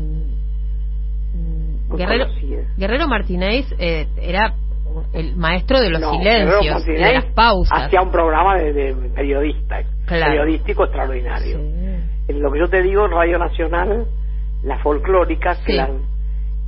[1.99, 2.63] Guerrero, conocida.
[2.77, 4.55] Guerrero Martínez eh, era
[5.13, 7.85] el maestro de los No, silencios, de las pausas.
[7.87, 10.33] Hacía un programa de, de periodista, Claro.
[10.33, 11.59] periodístico extraordinario.
[11.59, 11.75] Sí.
[12.29, 14.07] En lo que yo te digo, Radio Nacional,
[14.63, 15.91] la folclórica, que, la-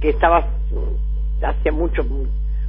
[0.01, 0.49] que estaba
[1.43, 2.03] hacía mucho,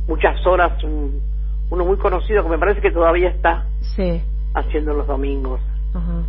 [0.08, 1.22] muchas horas, un-
[1.70, 3.65] uno muy conocido que me parece que todavía está
[3.96, 4.22] Sí.
[4.54, 5.60] haciendo los domingos.
[5.93, 6.24] Ajá.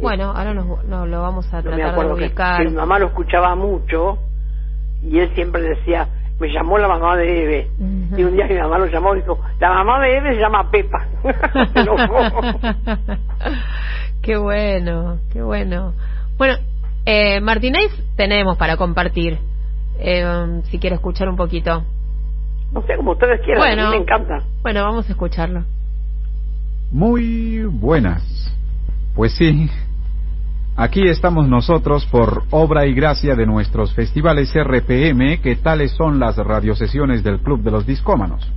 [0.00, 3.06] Bueno, ahora nos, nos lo vamos a me tratar de que, que mi mamá lo
[3.08, 4.18] escuchaba mucho
[5.02, 6.08] y él siempre decía,
[6.38, 7.70] me llamó la mamá de Eve.
[8.16, 10.70] Y un día mi mamá lo llamó y dijo, la mamá de Eve se llama
[10.70, 11.06] Pepa.
[14.22, 15.94] Qué bueno, qué bueno.
[16.36, 16.54] Bueno,
[17.06, 19.38] eh, Martínez tenemos para compartir.
[19.98, 21.82] Eh, si quiere escuchar un poquito.
[22.72, 23.82] no sé, como ustedes quieran, Bueno.
[23.88, 24.38] a mí me encanta.
[24.62, 25.64] Bueno, vamos a escucharlo.
[26.90, 28.22] Muy buenas.
[29.14, 29.68] Pues sí,
[30.80, 36.36] aquí estamos nosotros por obra y gracia de nuestros festivales RPM, que tales son las
[36.36, 38.50] radiosesiones del Club de los Discómanos.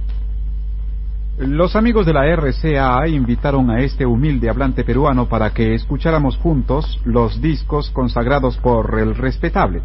[1.37, 7.01] Los amigos de la RCA invitaron a este humilde hablante peruano para que escucháramos juntos
[7.03, 9.81] los discos consagrados por el respetable.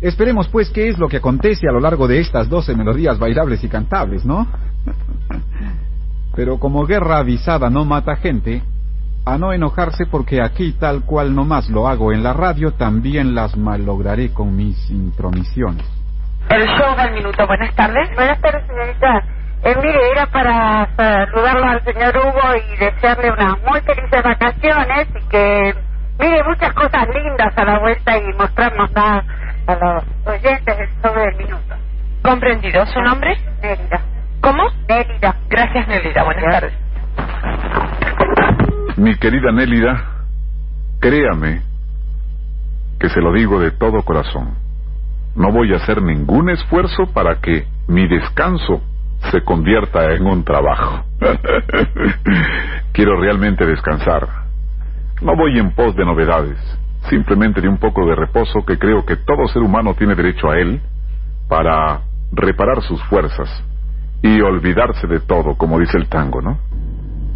[0.00, 3.64] Esperemos pues qué es lo que acontece a lo largo de estas doce melodías bailables
[3.64, 4.46] y cantables, ¿no?
[6.36, 8.62] Pero como guerra avisada no mata gente,
[9.26, 13.56] a no enojarse porque aquí tal cual nomás lo hago en la radio, también las
[13.56, 15.84] malograré con mis intromisiones.
[16.50, 17.46] El show del minuto.
[17.46, 18.08] Buenas tardes.
[18.14, 19.24] Buenas tardes, señorita.
[19.62, 25.28] Eh, mire, era para saludarlo al señor Hugo y desearle unas muy felices vacaciones y
[25.30, 25.74] que
[26.20, 29.22] mire muchas cosas lindas a la vuelta y mostrarnos a,
[29.66, 31.74] a los oyentes del show del minuto.
[32.22, 32.84] Comprendido.
[32.86, 33.38] ¿Su nombre?
[33.62, 34.02] Nélida.
[34.42, 34.64] ¿Cómo?
[34.86, 35.34] Nélida.
[35.48, 36.24] Gracias, Nelida.
[36.24, 36.83] Buenas tardes.
[38.96, 40.24] Mi querida Nélida,
[41.00, 41.62] créame
[43.00, 44.54] que se lo digo de todo corazón.
[45.34, 48.82] No voy a hacer ningún esfuerzo para que mi descanso
[49.32, 51.04] se convierta en un trabajo.
[52.92, 54.28] Quiero realmente descansar.
[55.20, 56.58] No voy en pos de novedades,
[57.10, 60.58] simplemente de un poco de reposo que creo que todo ser humano tiene derecho a
[60.58, 60.80] él
[61.48, 63.48] para reparar sus fuerzas
[64.22, 66.58] y olvidarse de todo, como dice el tango, ¿no?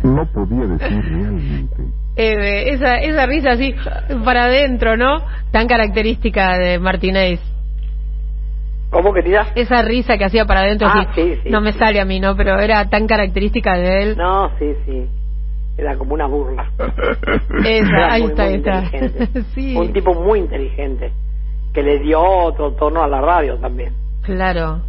[0.03, 1.77] No podía decir realmente.
[2.21, 3.77] Eh, esa, esa risa así
[4.25, 5.23] para adentro, ¿no?
[5.53, 7.39] Tan característica de Martínez.
[8.91, 9.47] ¿Cómo querida?
[9.55, 11.23] Esa risa que hacía para adentro, Ah, así.
[11.23, 11.79] sí, sí, no me sí.
[11.79, 12.35] sale a mí, ¿no?
[12.35, 14.17] Pero era tan característica de él.
[14.17, 15.07] No, sí, sí.
[15.77, 16.69] Era como una burla.
[17.65, 18.83] Esa, Era ahí muy, está, muy está.
[19.55, 19.77] sí.
[19.77, 21.13] Un tipo muy inteligente
[21.73, 23.93] que le dio otro tono a la radio también.
[24.23, 24.81] Claro.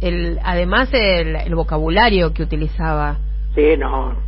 [0.00, 3.18] El, además, el, el vocabulario que utilizaba.
[3.54, 4.25] Sí, no.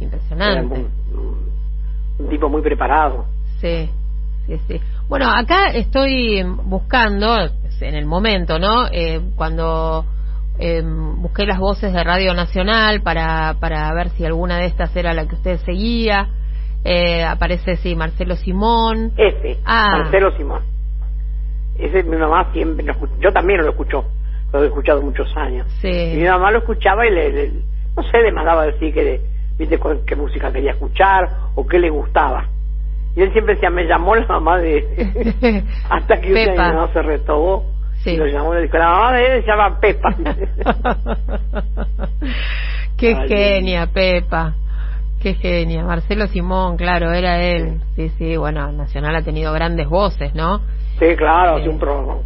[0.00, 0.86] Era Impresionante.
[1.14, 1.50] un,
[2.18, 3.26] un tipo muy preparado.
[3.60, 3.88] Sí,
[4.46, 4.80] sí, sí.
[5.08, 7.36] Bueno, acá estoy buscando,
[7.80, 8.86] en el momento, ¿no?
[8.92, 10.04] Eh, cuando
[10.58, 15.12] eh, busqué las voces de Radio Nacional para, para ver si alguna de estas era
[15.14, 16.28] la que usted seguía.
[16.84, 19.12] Eh, aparece, sí, Marcelo Simón.
[19.16, 19.98] Ese, Ah.
[20.02, 20.62] Marcelo Simón.
[21.78, 23.12] Ese mi mamá siempre lo escuchó.
[23.20, 24.04] Yo también lo escuchó.
[24.52, 25.66] Lo he escuchado muchos años.
[25.80, 26.14] Sí.
[26.16, 27.52] Mi mamá lo escuchaba y le, le-
[27.96, 29.20] no sé, le mandaba decir que,
[29.60, 32.46] viste, qué música quería escuchar o qué le gustaba.
[33.14, 35.64] Y él siempre decía, me llamó la mamá de...
[35.90, 36.72] Hasta que un Pepa.
[36.72, 37.64] mamá se retobó
[38.02, 38.10] Sí.
[38.12, 40.14] y lo llamó y le dijo, la mamá de él se llama Pepa.
[42.96, 44.54] Qué Ay, genia, Pepa.
[45.20, 47.80] Qué genia, Marcelo Simón, claro, era él.
[47.96, 50.60] Sí, sí, bueno, Nacional ha tenido grandes voces, ¿no?
[50.98, 51.68] Sí, claro, hace, Sí.
[51.68, 52.22] un pro-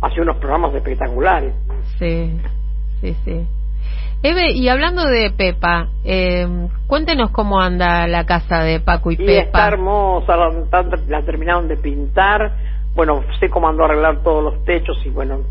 [0.00, 1.52] hace unos programas espectaculares.
[1.98, 2.40] Sí,
[3.02, 3.46] sí, sí.
[4.22, 9.30] Eve, y hablando de Pepa, eh, cuéntenos cómo anda la casa de Paco y, Y
[9.30, 9.68] está Pepa.
[9.68, 10.36] hermosa,
[11.06, 12.52] la, terminaron de pintar.
[12.96, 15.42] Bueno, sé cómo andó a arreglar todos los techos y bueno,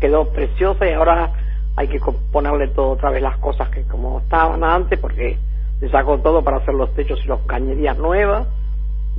[0.00, 1.32] quedó preciosa y ahora
[1.76, 2.00] hay que
[2.32, 5.36] ponerle todo otra vez las cosas que como estaban antes porque
[5.80, 8.46] se sacó todo para hacer los techos y las cañerías nuevas.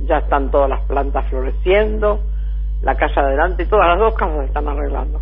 [0.04, 2.20] Ya están todas las plantas floreciendo,
[2.82, 5.20] la calle adelante, todas las dos casas se están arreglando.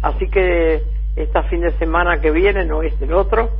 [0.00, 0.82] Así que
[1.16, 3.50] este fin de semana que viene, no este el otro,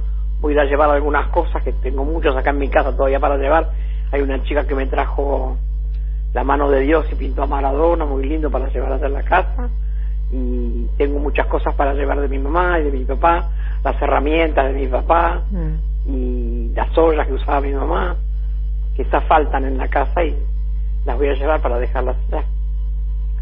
[0.41, 3.21] voy a ir a llevar algunas cosas que tengo muchas acá en mi casa todavía
[3.21, 3.71] para llevar.
[4.13, 5.57] Hay una chica que me trajo
[6.33, 9.69] la mano de Dios y pintó a Maradona, muy lindo para llevar en la casa.
[10.33, 13.49] Y tengo muchas cosas para llevar de mi mamá y de mi papá,
[13.83, 15.75] las herramientas de mi papá Mm.
[16.07, 18.17] y las ollas que usaba mi mamá,
[18.95, 20.37] que esas faltan en la casa y
[21.05, 22.45] las voy a llevar para dejarlas allá.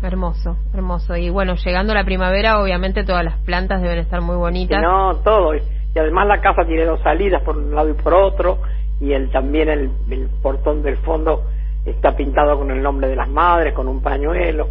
[0.03, 1.17] Hermoso, hermoso.
[1.17, 4.81] Y bueno, llegando la primavera, obviamente todas las plantas deben estar muy bonitas.
[4.81, 5.55] no, todo.
[5.55, 8.59] Y además la casa tiene dos salidas, por un lado y por otro,
[9.01, 11.43] y el, también el, el portón del fondo
[11.85, 14.69] está pintado con el nombre de las madres, con un pañuelo.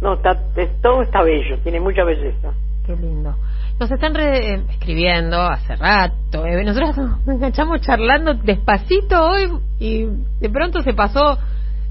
[0.00, 2.52] No, está, es- todo está bello, tiene mucha belleza.
[2.84, 3.34] Qué lindo.
[3.80, 6.44] Nos están re- eh, escribiendo hace rato.
[6.44, 10.04] eh, Nosotros nos enganchamos charlando despacito hoy y
[10.40, 11.38] de pronto se pasó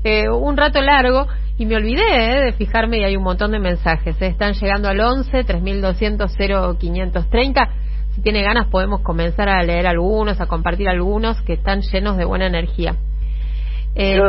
[0.03, 3.59] eh, un rato largo y me olvidé eh, de fijarme y hay un montón de
[3.59, 4.21] mensajes.
[4.21, 4.27] eh.
[4.27, 6.35] Están llegando al 11 3200
[6.79, 7.69] 0530.
[8.15, 12.25] Si tiene ganas podemos comenzar a leer algunos, a compartir algunos que están llenos de
[12.25, 12.95] buena energía.
[13.95, 14.23] Eh, Yo,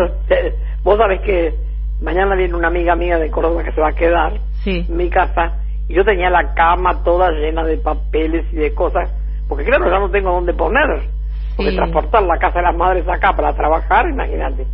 [0.85, 1.55] vos sabés que
[2.01, 4.85] mañana viene una amiga mía de Córdoba que se va a quedar sí.
[4.89, 5.59] en mi casa
[5.89, 9.09] y yo tenía la cama toda llena de papeles y de cosas,
[9.49, 11.09] porque claro, ya no tengo dónde poner.
[11.57, 11.77] Porque Sí.
[11.77, 14.67] transportar la casa de las madres acá para trabajar, imagínate.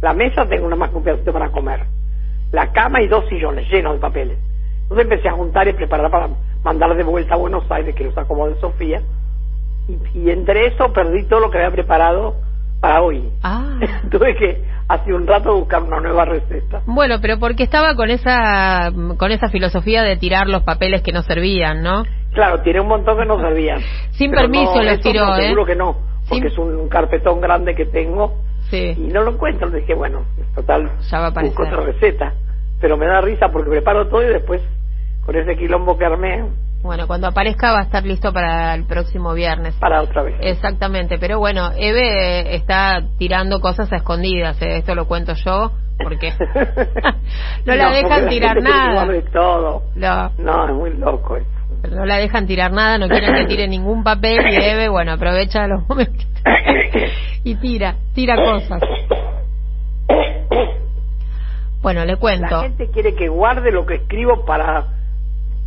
[0.00, 1.80] La mesa tengo una más pedacito para comer.
[2.52, 4.38] La cama y dos sillones llenos de papeles.
[4.82, 6.28] Entonces empecé a juntar y preparar para
[6.62, 9.00] mandar de vuelta a Buenos Aires, que los acomode Sofía.
[9.88, 12.36] Y, y entre eso perdí todo lo que había preparado
[12.80, 13.28] para hoy.
[13.42, 13.78] Ah.
[14.10, 16.82] Tuve que hace un rato buscar una nueva receta.
[16.86, 21.22] Bueno, pero porque estaba con esa con esa filosofía de tirar los papeles que no
[21.22, 22.04] servían, ¿no?
[22.32, 23.80] Claro, tiré un montón que no servían.
[24.10, 25.42] Sin permiso no, los tiró, no, ¿eh?
[25.42, 25.96] Seguro que no,
[26.28, 28.34] porque Sin- es un, un carpetón grande que tengo
[28.70, 28.94] Sí.
[28.96, 29.70] y no lo encuentro.
[29.70, 30.24] Dije, bueno,
[30.54, 32.32] total, Ya va a busco otra receta.
[32.80, 34.60] Pero me da risa porque preparo todo y después,
[35.24, 36.44] con ese quilombo que armé,
[36.82, 39.74] Bueno, cuando aparezca va a estar listo para el próximo viernes.
[39.76, 40.34] para otra vez.
[40.40, 45.72] Exactamente, pero bueno, Eve eh, está tirando cosas a escondidas, eh, esto lo cuento yo,
[46.02, 46.32] porque
[47.64, 49.06] no la dejan tirar nada.
[49.32, 49.82] todo.
[49.94, 51.38] No, No, es muy loco
[51.90, 55.66] no la dejan tirar nada, no quieren que tire ningún papel y Eve, bueno, aprovecha
[55.66, 56.26] los momentos
[57.44, 58.80] y tira, tira cosas.
[61.82, 62.60] Bueno, le La cuento.
[62.62, 64.86] gente quiere que guarde lo que escribo para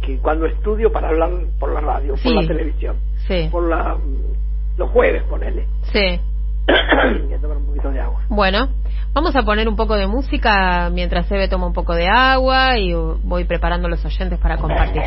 [0.02, 1.30] que cuando estudio para hablar
[1.60, 2.30] por la radio, Sí.
[2.34, 2.96] por la televisión,
[3.28, 3.96] Sí, por la
[4.78, 5.66] los jueves, ponele.
[5.94, 6.20] sí.
[7.26, 8.22] Voy a tomar un poquito de agua.
[8.30, 8.70] Bueno,
[9.14, 12.94] vamos a poner un poco de música mientras Eve toma un poco de agua y
[12.94, 15.02] voy preparando los oyentes para compartir.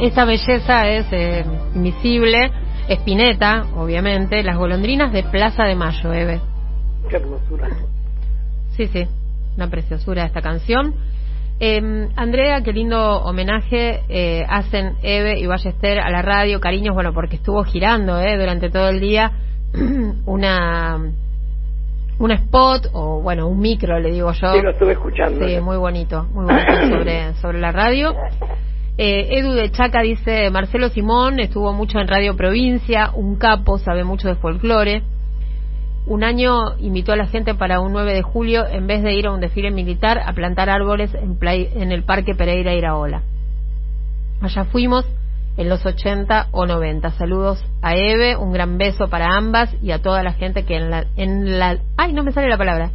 [0.00, 1.44] Esta, belleza es eh,
[1.74, 2.50] invisible.
[2.88, 4.42] Espineta, obviamente.
[4.42, 6.40] Las golondrinas de Plaza de Mayo, Eve.
[7.08, 7.68] Qué hermosura.
[8.76, 9.06] Sí, sí,
[9.56, 10.94] una preciosura esta canción.
[11.58, 16.60] Eh, Andrea, qué lindo homenaje eh, hacen Eve y Ballester a la radio.
[16.60, 19.32] Cariños, bueno, porque estuvo girando eh, durante todo el día
[20.26, 20.98] una
[22.18, 25.46] un spot o bueno un micro le digo yo Sí, lo estuve escuchando.
[25.46, 28.14] sí muy bonito muy bonito sobre sobre la radio
[28.98, 34.04] eh, Edu de Chaca dice Marcelo Simón estuvo mucho en Radio Provincia un capo sabe
[34.04, 35.02] mucho de folclore
[36.06, 39.26] un año invitó a la gente para un 9 de julio en vez de ir
[39.26, 43.22] a un desfile militar a plantar árboles en, play- en el Parque Pereira Iraola
[44.40, 45.04] allá fuimos
[45.58, 47.12] en los 80 o 90.
[47.12, 50.90] Saludos a Eve, un gran beso para ambas y a toda la gente que en
[50.90, 52.90] la, en la ay, no me sale la palabra,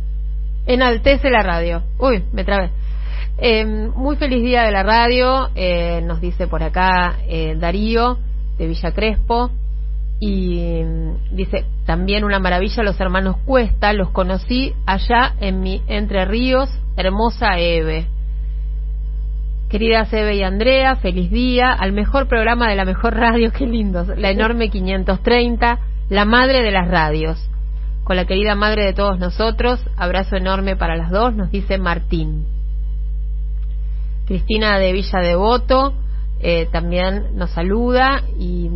[0.67, 1.81] enaltece la radio.
[1.97, 2.69] Uy, me trabé.
[3.37, 8.19] Eh, muy feliz día de la radio, eh, nos dice por acá eh, Darío
[8.57, 9.49] de Villa Crespo
[10.19, 16.25] y mm, dice también una maravilla los hermanos Cuesta, los conocí allá en mi Entre
[16.25, 18.05] Ríos, hermosa Eve.
[19.69, 24.07] Queridas Eve y Andrea, feliz día al mejor programa de la mejor radio, qué lindos,
[24.15, 25.79] la enorme 530,
[26.09, 27.49] la madre de las radios.
[28.03, 32.45] Con la querida madre de todos nosotros, abrazo enorme para las dos, nos dice Martín.
[34.31, 35.93] Cristina de Villa Devoto
[36.39, 38.69] eh, también nos saluda y,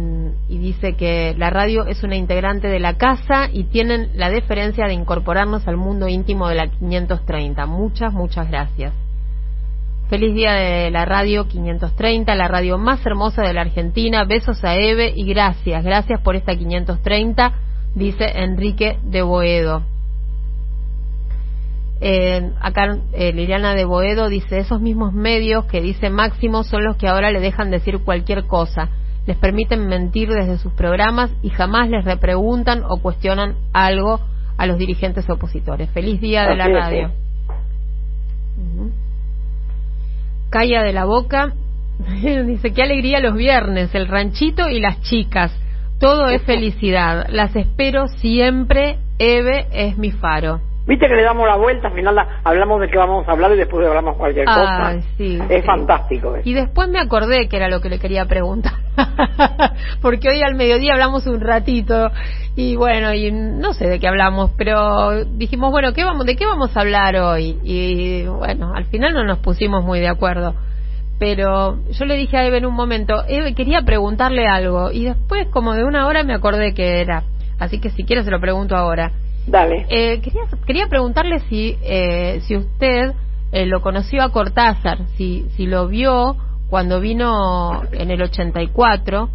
[0.49, 4.86] y dice que la radio es una integrante de la casa y tienen la deferencia
[4.86, 7.68] de incorporarnos al mundo íntimo de la 530.
[7.68, 8.93] Muchas, muchas gracias.
[10.10, 14.26] Feliz día de la radio 530, la radio más hermosa de la Argentina.
[14.26, 17.53] Besos a Eve y gracias, gracias por esta 530,
[17.95, 19.95] dice Enrique de Boedo.
[22.02, 26.98] Eh, acá eh, Liliana de Boedo dice, esos mismos medios que dice Máximo son los
[26.98, 28.89] que ahora le dejan decir cualquier cosa.
[29.26, 34.20] Les permiten mentir desde sus programas y jamás les repreguntan o cuestionan algo
[34.58, 35.89] a los dirigentes opositores.
[35.89, 37.12] Feliz día de la radio.
[38.58, 38.91] Ujú.
[40.50, 41.54] Calla de la Boca
[42.46, 45.58] dice, qué alegría los viernes, el ranchito y las chicas.
[46.00, 47.28] Todo es felicidad.
[47.30, 49.00] Las espero siempre.
[49.18, 50.60] Eve es mi faro.
[50.88, 53.52] Viste que le damos la vuelta, al final la- hablamos de qué vamos a hablar
[53.54, 55.00] y después hablamos cualquier cosa.
[55.18, 55.66] Sí, es sí.
[55.66, 56.36] fantástico.
[56.36, 56.48] eso.
[56.48, 58.74] Y después me acordé que era lo que le quería preguntar.
[60.02, 62.12] Porque hoy al mediodía hablamos un ratito
[62.56, 66.46] y bueno, y no sé de qué hablamos, pero dijimos, bueno, ¿qué vamos, ¿de qué
[66.46, 67.58] vamos a hablar hoy?
[67.64, 70.54] Y bueno, al final no nos pusimos muy de acuerdo.
[71.18, 75.48] Pero yo le dije a Eve en un momento, Eve, quería preguntarle algo y después
[75.48, 77.24] como de una hora me acordé que era.
[77.58, 79.12] Así que si quiere se lo pregunto ahora.
[79.48, 79.86] Dale.
[79.89, 83.14] Eh, quería, quería preguntarle si, eh, si usted
[83.52, 86.36] eh, lo conoció a Cortázar, si, si lo vio
[86.70, 89.30] cuando vino en el 84,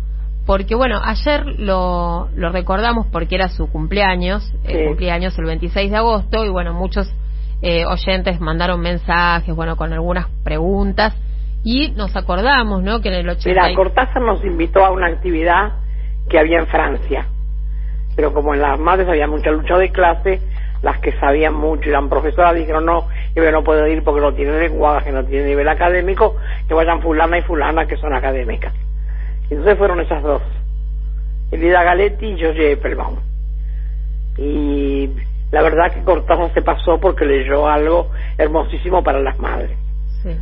[0.46, 4.84] porque bueno, ayer lo, lo recordamos porque era su cumpleaños, el Sí.
[4.86, 7.08] cumpleaños el 26 de agosto, y bueno, muchos
[7.62, 11.14] eh, oyentes mandaron mensajes, bueno, con algunas preguntas,
[11.62, 13.00] y nos acordamos, ¿no?
[13.00, 13.62] Que en el 84...
[13.62, 15.74] Mira, Cortázar nos invitó a una actividad
[16.28, 17.26] que había en Francia.
[18.20, 20.42] Pero como en las madres había mucha lucha de clase,
[20.82, 24.34] las que sabían mucho y eran profesoras dijeron no, yo no puedo ir porque no
[24.34, 26.36] tiene lenguaje, no tiene nivel académico,
[26.68, 28.74] que vayan fulana y fulana que son académicas.
[29.48, 30.42] Entonces fueron esas dos.
[31.50, 33.16] Elida Galetti y George Eppelbaum.
[34.36, 35.08] Y
[35.50, 39.78] la verdad que Cortázar se pasó porque leyó algo hermosísimo para las madres.
[40.22, 40.36] Sí.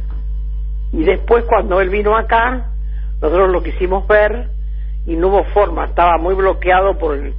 [0.95, 2.73] Y después cuando él vino acá,
[3.23, 4.49] nosotros lo quisimos ver
[5.07, 7.35] y no hubo forma, estaba muy bloqueado por el,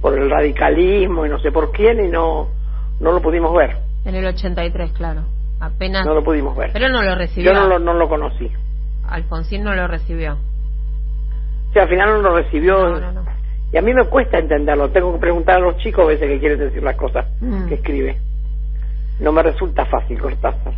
[0.00, 2.48] por el radicalismo y no sé por quién y no,
[3.00, 5.22] no lo pudimos ver, En el 83, claro.
[5.60, 6.06] Apenas...
[6.06, 6.70] no lo pudimos ver.
[6.72, 7.52] Pero no lo recibió.
[7.52, 8.50] Yo no lo, no lo conocí.
[9.06, 10.38] Alfonsín no lo recibió.
[11.72, 13.24] Sea, al final no lo recibió No, no, no.
[13.72, 16.38] y a mí me cuesta entenderlo, tengo que preguntar a los chicos a veces que
[16.40, 17.66] quieren decir las cosas Mm.
[17.68, 18.16] que escribe.
[19.20, 20.72] No me resulta fácil Cortázar.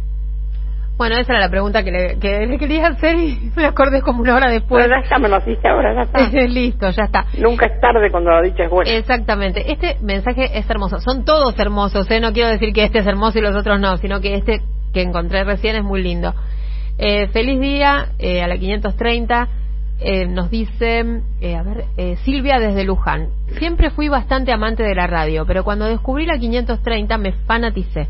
[1.03, 4.21] Bueno, esa era la pregunta que le, que le quería hacer y me acordé como
[4.21, 4.87] una hora después.
[4.87, 6.41] Bueno, ya está, me lo hiciste ahora, ya está.
[6.47, 7.27] Listo, ya está.
[7.41, 8.89] Nunca es tarde cuando la dicha es buena.
[8.89, 9.73] Exactamente.
[9.73, 11.01] Este mensaje es hermoso.
[11.01, 12.21] Son todos hermosos, ¿eh?
[12.21, 14.61] No quiero decir que este es hermoso y los otros no, sino que este
[14.95, 16.35] que encontré recién es muy lindo.
[16.99, 19.49] Eh, feliz día eh, a la 530.
[19.99, 21.05] Eh, nos dice,
[21.41, 23.31] eh, a ver, eh, Silvia desde Luján.
[23.59, 28.09] Siempre fui bastante amante de la radio, pero cuando descubrí la 530 me fanaticé.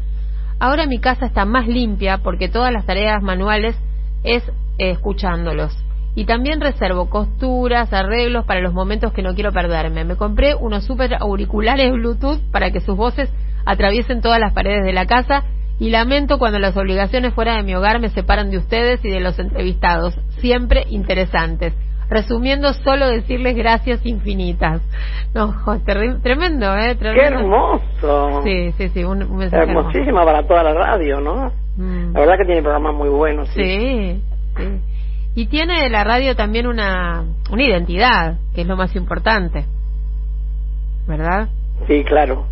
[0.62, 3.74] Ahora mi casa está más limpia porque todas las tareas manuales
[4.22, 4.44] es
[4.78, 5.76] eh, escuchándolos.
[6.14, 10.04] Y también reservo costuras, arreglos para los momentos que no quiero perderme.
[10.04, 13.28] Me compré unos super auriculares Bluetooth para que sus voces
[13.64, 15.42] atraviesen todas las paredes de la casa
[15.80, 19.18] y lamento cuando las obligaciones fuera de mi hogar me separan de ustedes y de
[19.18, 20.16] los entrevistados.
[20.38, 21.74] siempre interesantes.
[22.12, 24.82] Resumiendo, solo decirles gracias infinitas.
[25.34, 25.54] No,
[26.22, 26.88] tremendo, ¿eh?
[26.90, 27.38] ¡Qué Tremendo.
[27.40, 28.42] hermoso!
[28.44, 29.88] Sí, sí, sí, un, un mensaje hermoso.
[29.88, 31.50] Hermosísima para toda la radio, ¿no?
[31.76, 32.12] Mm.
[32.12, 33.48] La verdad que tiene programas muy buenos.
[33.50, 33.62] Sí.
[33.64, 34.22] Sí,
[34.58, 34.64] sí.
[35.34, 39.64] Y tiene la radio también una, una identidad, que es lo más importante.
[41.06, 41.48] ¿Verdad?
[41.88, 42.46] Sí, claro.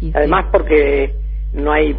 [0.00, 1.12] Y Además porque
[1.52, 1.94] no hay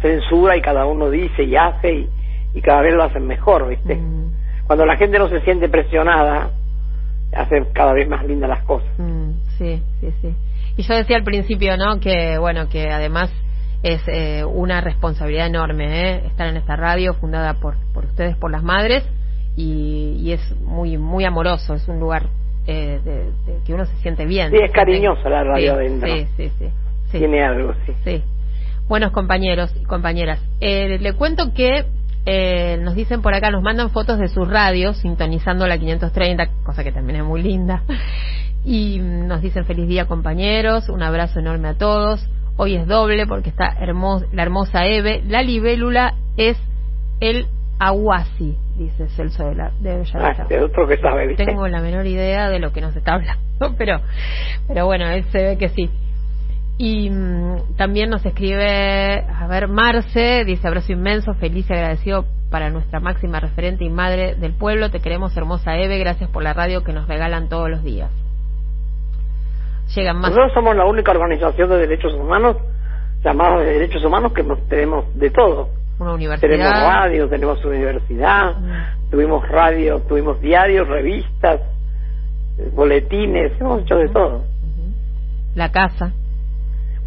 [0.00, 2.08] censura y cada uno dice y hace y,
[2.54, 3.96] y cada vez lo hacen mejor, ¿viste?
[3.96, 4.30] Mm,
[4.68, 6.50] Cuando la gente no se siente presionada,
[7.34, 8.88] hace cada vez más lindas las cosas.
[8.98, 10.34] mm, sí, sí, sí.
[10.76, 11.98] Y yo decía al principio, ¿no?
[11.98, 13.32] Que, bueno, que además
[13.82, 16.22] es eh, una responsabilidad enorme, ¿eh?
[16.26, 19.04] Estar en esta radio fundada por, por ustedes, por las madres,
[19.56, 22.26] y, y es muy, muy amoroso, es un lugar
[22.66, 24.50] eh, de, de que uno se siente bien.
[24.50, 26.08] Sí, es cariñosa la radio sí, adentro.
[26.14, 26.68] Sí, sí, sí.
[27.10, 27.18] sí.
[27.18, 27.92] Tiene algo, sí.
[28.04, 28.22] Sí.
[28.86, 30.40] Buenos compañeros y compañeras.
[30.60, 31.86] Eh, le cuento que
[32.30, 36.84] eh, nos dicen por acá, nos mandan fotos de sus radios sintonizando la 530, cosa
[36.84, 37.82] que también es muy linda.
[38.64, 42.28] Y mm, nos dicen feliz día compañeros, un abrazo enorme a todos.
[42.58, 45.22] Hoy es doble porque está hermos- la hermosa Eve.
[45.26, 46.58] La libélula es
[47.20, 47.46] el
[47.78, 51.46] aguasi, dice Celso de la de Ah, otro que sabe, ¿viste?
[51.46, 53.40] Tengo la menor idea de lo que nos está hablando,
[53.78, 54.00] pero,
[54.66, 55.88] pero bueno, él se ve que sí.
[56.78, 62.70] Y mm, también nos escribe, a ver, Marce, dice abrazo inmenso, feliz y agradecido para
[62.70, 64.90] nuestra máxima referente y madre del pueblo.
[64.90, 68.10] Te queremos, hermosa Eve, gracias por la radio que nos regalan todos los días.
[69.94, 70.30] Llegan más.
[70.30, 72.56] Nosotros somos la única organización de derechos humanos
[73.24, 75.70] llamada de derechos humanos que tenemos de todo.
[75.98, 76.48] Una universidad.
[76.52, 79.10] Tenemos radio, tenemos universidad, Mm.
[79.10, 81.60] tuvimos radio, tuvimos diarios, revistas,
[82.58, 84.44] eh, boletines, hemos hecho de todo.
[85.56, 86.12] La casa.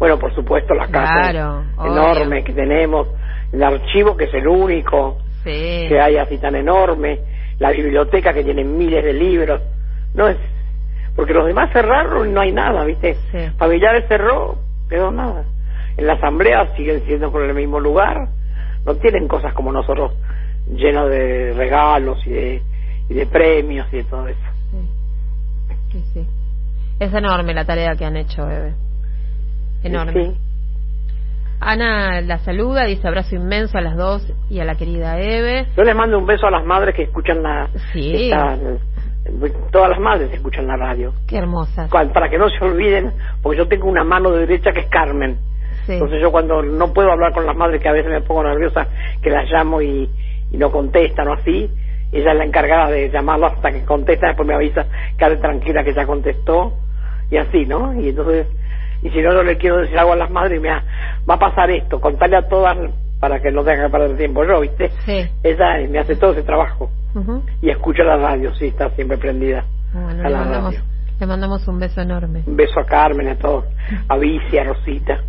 [0.02, 2.44] Bueno, por supuesto, la casa Claro, enorme obvio.
[2.44, 3.06] que tenemos,
[3.52, 5.86] el archivo que es el único Sí.
[5.88, 7.20] que hay así tan enorme,
[7.60, 9.60] la biblioteca que tiene miles de libros.
[10.14, 10.38] No es.
[11.14, 13.14] Porque los demás cerraron y no hay nada, ¿viste?
[13.30, 13.48] Sí.
[13.56, 14.56] Familiares cerró,
[14.88, 15.44] pero nada.
[15.96, 18.26] En la asamblea siguen siendo por el mismo lugar,
[18.84, 20.14] no tienen cosas como nosotros
[20.66, 22.62] llenos de regalos y de,
[23.08, 24.40] y de premios y de todo eso.
[25.92, 26.26] Sí, sí.
[26.98, 28.72] Es enorme la tarea que han hecho, Eve.
[29.82, 30.24] Enorme.
[30.24, 30.36] Sí.
[31.60, 35.66] Ana la saluda, dice abrazo inmenso a las dos y a la querida Eve.
[35.76, 37.68] Yo les mando un beso a las madres que escuchan la...
[37.92, 38.30] Sí.
[38.30, 38.58] esta-
[39.70, 41.12] todas las madres escuchan la radio.
[41.28, 41.88] Qué hermosas.
[41.88, 45.38] Para que no se olviden, porque yo tengo una mano derecha que es Carmen.
[45.86, 45.92] Sí.
[45.92, 48.88] Entonces yo cuando no puedo hablar con las madres, que a veces me pongo nerviosa,
[49.22, 50.10] que las llamo y,
[50.50, 51.70] y no contestan o así,
[52.10, 55.94] ella es la encargada de llamarlo hasta que contesta, después me avisa, quede tranquila que
[55.94, 56.74] ya contestó,
[57.30, 57.94] y así, ¿no?
[57.98, 58.46] Y entonces,
[59.02, 60.82] y si no, yo le quiero decir algo a las madres, mira,
[61.28, 62.76] va a pasar esto, contarle a todas
[63.20, 64.90] para que no tenga que perder tiempo yo, ¿viste?
[65.04, 65.28] Sí.
[65.42, 66.90] Ella me hace todo ese trabajo.
[67.60, 70.86] Y escucha la radio, sí, está siempre prendida Bueno, a le la mandamos, radio.
[71.20, 72.42] le mandamos un beso enorme.
[72.46, 73.66] Un beso a Carmen, a todos,
[74.08, 75.20] a Vici, a Rosita.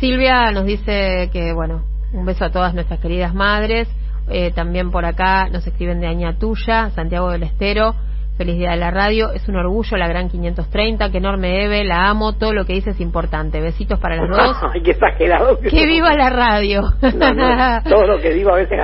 [0.00, 3.88] Silvia nos dice que, bueno, un beso a todas nuestras queridas madres.
[4.28, 7.94] Eh, también por acá nos escriben de Aña Tuya, Santiago del Estero.
[8.36, 9.32] Feliz día de la radio.
[9.32, 11.10] Es un orgullo la gran 530.
[11.10, 11.84] Qué enorme Eve.
[11.84, 12.34] La amo.
[12.34, 13.60] Todo lo que dice es importante.
[13.60, 14.56] Besitos para las dos.
[14.74, 15.58] Ay, qué exagerado.
[15.58, 16.82] que viva la radio.
[17.02, 18.78] No, no, todo lo que digo a veces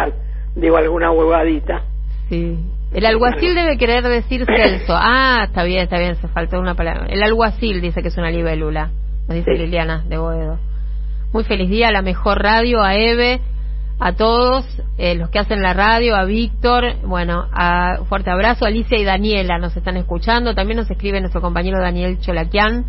[0.54, 1.82] digo alguna huevadita.
[2.28, 2.58] Sí.
[2.92, 4.94] El alguacil debe querer decir Celso.
[4.96, 7.06] Ah, está bien, está bien, se faltó una palabra.
[7.08, 8.90] El alguacil dice que es una libélula,
[9.28, 9.58] nos dice Sí.
[9.58, 10.58] Liliana de Boedo.
[11.32, 13.40] Muy feliz día, la mejor radio, a Eve,
[14.04, 14.64] a todos
[14.98, 19.58] eh, los que hacen la radio, a Víctor, bueno, a fuerte abrazo, Alicia y Daniela
[19.58, 20.56] nos están escuchando.
[20.56, 22.84] También nos escribe nuestro compañero Daniel Cholaquian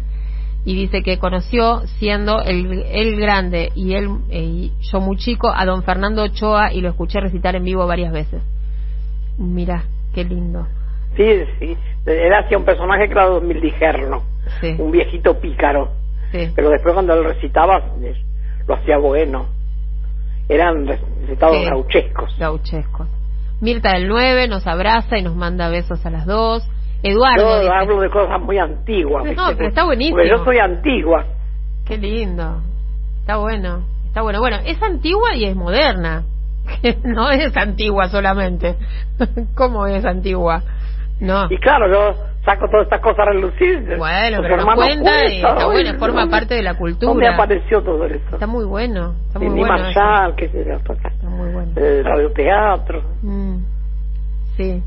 [0.65, 5.53] y dice que conoció siendo el, el grande y él eh, y yo muy chico
[5.55, 8.41] a don Fernando Ochoa y lo escuché recitar en vivo varias veces.
[9.37, 9.83] Mira,
[10.15, 10.67] qué lindo.
[11.15, 11.25] Sí,
[11.59, 11.77] sí.
[12.07, 14.23] Él hacía un personaje que era Mil Digerno,
[14.61, 15.91] Sí, un viejito pícaro.
[16.31, 16.49] sí.
[16.55, 18.15] Pero después cuando él recitaba, eh,
[18.67, 19.45] lo hacía bueno.
[20.49, 21.65] Eran recitados Sí.
[21.65, 22.37] gauchescos.
[22.37, 23.07] Gauchescos.
[23.61, 26.67] Mirta del 9 nos abraza y nos manda besos a las dos.
[27.01, 29.23] Eduardo Yo hablo de cosas muy antiguas.
[29.25, 29.55] No, ¿viste?
[29.57, 30.17] pero está buenísimo.
[30.17, 31.25] Porque yo soy antigua.
[31.85, 32.61] qué lindo.
[33.19, 34.39] Está bueno, está bueno.
[34.39, 36.23] Bueno, es antigua y es moderna.
[37.03, 38.75] no es antigua solamente.
[39.55, 40.63] ¿Cómo es antigua?
[41.19, 41.45] No.
[41.49, 42.15] Y claro, yo
[42.45, 43.97] saco todas estas cosas a relucir.
[43.97, 47.11] Bueno, pero nos cuenta y está bueno, forma ¿dónde- parte de la cultura.
[47.11, 48.19] ¿Dónde apareció todo eso?
[48.33, 49.65] Está muy bueno, está muy bueno.
[49.67, 51.09] Marshall, yo, todo acá.
[51.09, 51.71] Está muy bueno.
[51.75, 53.01] Eh, radioteatro.
[53.21, 53.57] Mm,
[54.57, 54.83] Sí.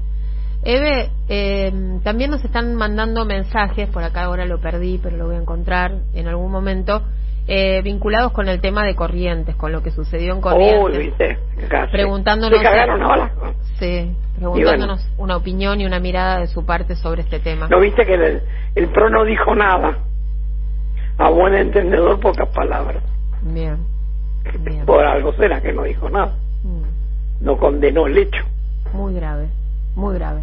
[0.63, 5.37] Eve, eh, también nos están mandando mensajes, por acá ahora lo perdí, pero lo voy
[5.37, 7.03] a encontrar en algún momento,
[7.49, 10.99] eh, vinculados con el tema de Corrientes, con lo que sucedió en Uy, Corrientes.
[10.99, 11.39] viste,
[11.69, 11.93] casi.
[11.93, 13.31] preguntándonos Se cagaron.
[13.79, 17.69] Sí, preguntándonos una opinión y una mirada de su parte sobre este tema.
[17.69, 18.43] ¿No viste que el,
[18.75, 19.99] el PRO no dijo nada?
[21.19, 23.03] A buen entendedor, pocas palabras.
[23.43, 23.79] Bien.
[24.61, 24.85] Bien.
[24.85, 26.33] Por algo será que no dijo nada.
[26.63, 28.45] Mm, No condenó el hecho.
[28.93, 29.49] Muy grave,
[29.95, 30.43] muy grave.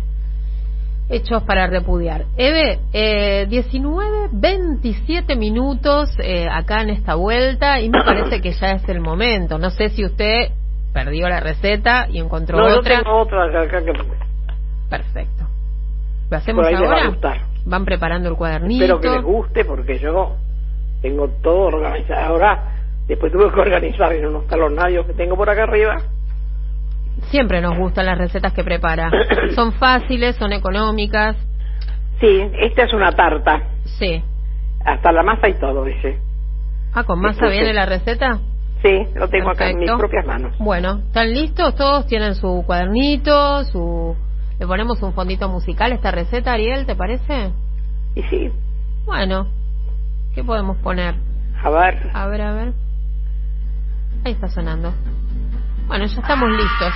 [1.14, 2.26] Hechos para repudiar.
[2.38, 8.72] Eve, eh, 19, 27 minutos eh, acá en esta vuelta y me parece que ya
[8.72, 9.57] es el momento.
[9.59, 10.49] No sé si usted
[10.91, 12.97] perdió la receta y encontró No, otra.
[13.03, 13.93] tengo otra acá, que
[14.89, 15.45] Perfecto.
[16.32, 17.09] ¿Lo hacemos por ahí les va a ahora?
[17.09, 17.38] gustar.
[17.66, 18.84] Van preparando el cuadernito.
[18.84, 20.36] Espero que les guste porque yo
[21.03, 22.22] tengo todo organizado.
[22.22, 22.74] Ahora,
[23.07, 25.97] después tuve que organizar en unos talonarios que tengo por acá arriba.
[27.30, 29.09] Siempre nos gustan las recetas que prepara.
[29.55, 31.36] son fáciles, son económicas.
[32.19, 33.61] Sí, esta es una tarta.
[33.99, 34.24] Sí.
[34.86, 36.19] Hasta la masa y todo, dice.
[36.93, 38.39] Ah, ¿con masa Entonces- viene la receta?
[38.84, 40.57] Sí, lo tengo acá en mis propias manos.
[40.59, 41.74] Bueno, ¿están listos?
[41.76, 44.13] Todos tienen su cuadernito, su...
[44.59, 47.51] Le ponemos un fondito musical a esta receta, Ariel, ¿te parece?
[48.15, 48.51] Y sí,
[49.05, 49.47] Bueno,
[50.36, 51.15] ¿qué podemos poner?
[51.63, 52.09] a ver.
[52.13, 52.74] A ver, a ver.
[54.26, 54.93] Ahí está sonando.
[55.88, 56.94] Bueno, ya estamos listos.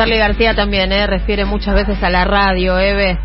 [0.00, 1.06] Charlie García también, ¿eh?
[1.06, 3.18] Refiere muchas veces a la radio, Eve.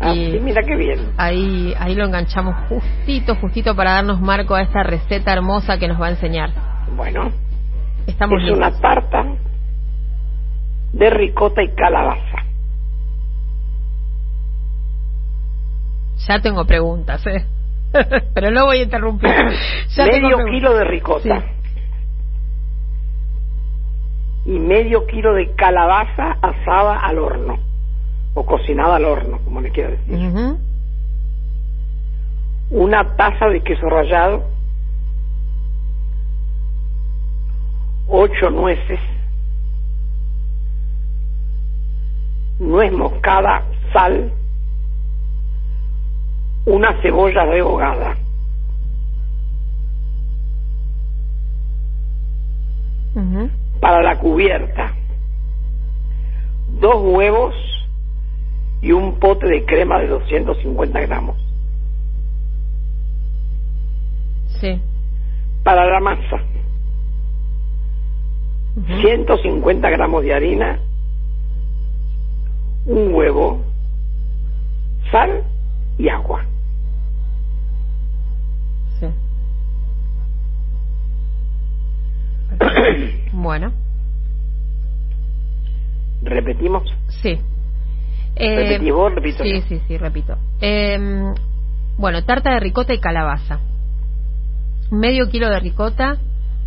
[0.00, 1.12] Ah, Y sí, mira qué bien.
[1.16, 6.00] ahí, ahí lo enganchamos justito, justito para darnos marco a esta receta hermosa que nos
[6.02, 6.50] va a enseñar.
[6.96, 7.30] Bueno,
[8.08, 8.58] Estamos es listos.
[8.58, 9.24] una tarta
[10.94, 12.42] de ricota y calabaza.
[16.28, 17.44] Ya tengo preguntas, ¿eh?
[18.34, 19.30] Pero no voy a interrumpir.
[19.96, 21.22] Ya medio kilo de ricota.
[21.40, 21.44] Sí.
[24.46, 27.58] Y medio kilo de calabaza asada al horno.
[28.34, 30.56] O cocinada al horno, como le quiero decir.
[32.70, 34.44] Una taza de queso rallado.
[38.08, 39.00] Ocho nueces.
[42.60, 44.32] Nuez moscada, sal.
[46.66, 48.16] Una cebolla rehogada.
[53.86, 54.92] Para la cubierta,
[56.80, 57.54] dos huevos
[58.82, 61.36] y un pote de crema de 250 gramos.
[64.60, 64.82] Sí.
[65.62, 66.42] Para la masa,
[68.74, 69.00] Ujú.
[69.02, 70.80] 150 gramos de harina,
[72.86, 73.62] un huevo,
[75.12, 75.44] sal
[75.96, 76.44] y agua.
[78.98, 79.06] Sí.
[83.36, 83.70] Bueno,
[86.22, 86.82] Repetimos.
[87.22, 87.38] sí.
[88.34, 89.14] Eh, ¿Repetís vos?
[89.14, 89.66] Repito Sí, yo.
[89.68, 90.36] sí, sí, repito.
[90.60, 90.98] Eh,
[91.98, 93.60] bueno, tarta de ricota y calabaza.
[94.90, 96.16] Medio kilo de ricota,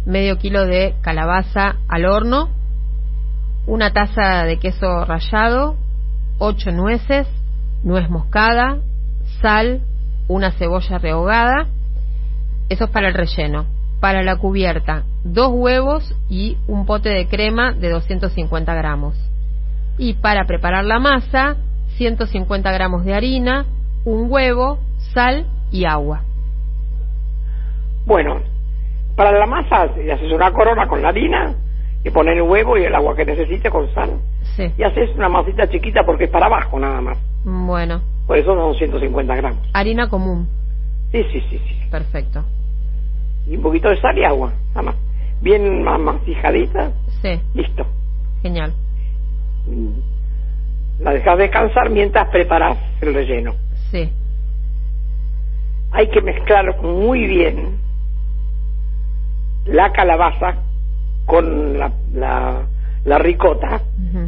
[0.05, 2.49] medio kilo de calabaza al horno,
[3.65, 5.75] una taza de queso rallado,
[6.37, 7.27] ocho nueces,
[7.83, 8.77] nuez moscada,
[9.41, 9.81] sal,
[10.27, 11.67] una cebolla rehogada.
[12.69, 13.65] Eso es para el relleno.
[13.99, 19.15] Para la cubierta, dos huevos y un pote de crema de 250 gramos.
[19.97, 21.57] Y para preparar la masa,
[21.97, 23.65] 150 gramos de harina,
[24.05, 24.79] un huevo,
[25.13, 26.23] sal y agua.
[28.05, 28.39] Bueno,
[29.15, 31.53] para la masa haces una corona con la harina
[32.03, 34.11] y pones el huevo y el agua que necesites con sal.
[34.55, 34.71] Sí.
[34.77, 37.17] Y haces una masita chiquita porque es para abajo nada más.
[37.43, 39.59] Bueno, Por eso son 150 gramos.
[39.73, 40.47] harina común.
[41.11, 41.75] Sí, sí, sí, sí.
[41.91, 42.45] Perfecto.
[43.47, 44.95] Y un poquito de sal y agua, nada más.
[45.41, 47.85] Bien ma- masijadita, Sí, listo.
[48.41, 48.73] genial.
[49.67, 49.89] Mm.
[51.03, 53.53] La dejas descansar mientras preparas el relleno.
[53.91, 54.09] Sí.
[55.91, 57.77] Hay que mezclar muy bien
[59.65, 60.55] la calabaza
[61.25, 62.63] con la, la,
[63.05, 63.81] la ricota,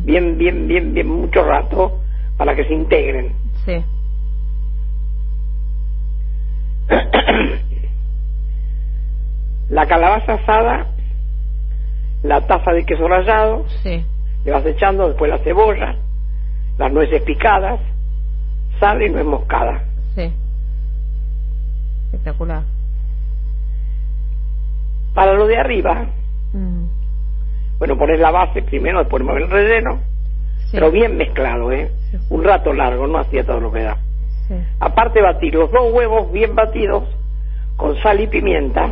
[0.04, 2.00] bien, bien, bien, bien, mucho rato,
[2.38, 3.34] para que se integren.
[3.66, 3.84] Sí.
[9.72, 10.86] La calabaza asada,
[12.24, 14.06] la taza de queso rallado, Sí.
[14.46, 15.96] le vas echando después la cebolla,
[16.78, 17.80] las nueces picadas,
[18.80, 19.84] sal y nuez moscada.
[20.16, 20.32] Sí.
[22.12, 22.64] Espectacular.
[25.14, 26.06] Para lo de arriba,
[26.54, 26.84] Mm,
[27.80, 30.00] bueno, pones la base primero, después mueves el relleno,
[30.66, 30.72] sí.
[30.74, 31.90] pero bien mezclado, ¿eh?
[32.12, 32.18] Sí.
[32.30, 33.98] Un rato largo, no hacía todo lo que da.
[34.50, 34.56] Sí.
[34.82, 37.06] Aparte batir los dos huevos bien batidos
[37.78, 38.90] con sal y pimienta.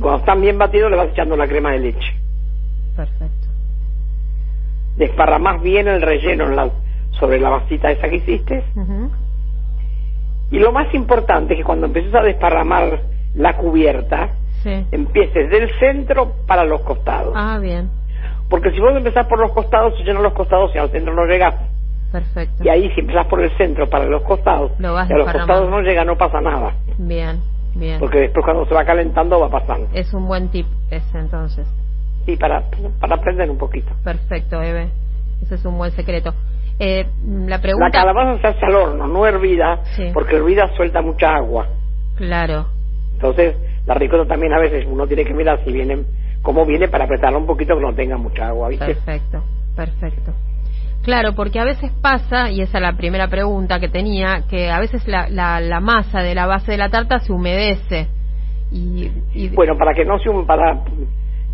[0.00, 2.14] Y cuando están bien batidos le vas echando la crema de leche.
[2.96, 3.48] Perfecto.
[4.96, 6.70] Desparramás bien el relleno en la-
[7.10, 8.64] sobre la vasita esa que hiciste.
[10.50, 13.00] Y lo más importante es que cuando empieces a desparramar
[13.34, 14.30] la cubierta,
[14.62, 14.86] Sí.
[14.90, 17.34] empieces del centro para los costados.
[17.36, 17.90] Ah, bien.
[18.48, 21.26] Porque si vos empezás por los costados, se llenan los costados y al centro no
[21.26, 21.56] llegás.
[22.10, 22.64] Perfecto.
[22.64, 25.30] Y ahí si empezás por el centro para los costados, Lo vas y a los
[25.30, 26.72] costados no llega, no pasa nada.
[26.96, 27.38] Bien,
[27.74, 27.98] bien.
[28.00, 29.88] Porque después cuando se va calentando va pasando.
[29.94, 31.66] Es un buen tip ese entonces.
[32.26, 32.64] Sí, para,
[33.00, 33.92] para aprender un poquito.
[34.04, 34.90] Perfecto, Eve.
[35.42, 36.34] Ese es un buen secreto.
[36.78, 37.90] Eh, la La pregunta...
[37.90, 40.10] calabaza se hace al horno, no hervida, Sí.
[40.14, 41.66] porque hervida suelta mucha agua.
[42.16, 42.66] Claro.
[43.14, 43.56] Entonces,
[43.86, 46.04] la ricota también a veces uno tiene que mirar si viene,
[46.42, 48.86] cómo viene para apretarla un poquito que no tenga mucha agua, ¿viste?
[48.86, 49.42] Perfecto,
[49.76, 50.32] perfecto.
[51.02, 54.78] Claro, porque a veces pasa, y esa es la primera pregunta que tenía, que a
[54.80, 58.08] veces la, la, la masa de la base de la tarta se humedece.
[58.70, 60.82] Y, y- Bueno, para que no se para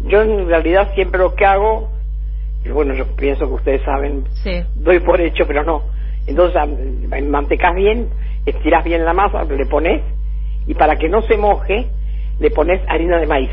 [0.05, 1.91] yo en realidad siempre lo que hago,
[2.65, 5.83] y bueno, yo pienso que ustedes saben, sí, doy por hecho, pero no.
[6.27, 8.09] Entonces, am- mantecas bien,
[8.45, 10.03] estiras bien la masa, le pones,
[10.67, 11.87] y para que no se moje,
[12.41, 13.51] le pones harina de maíz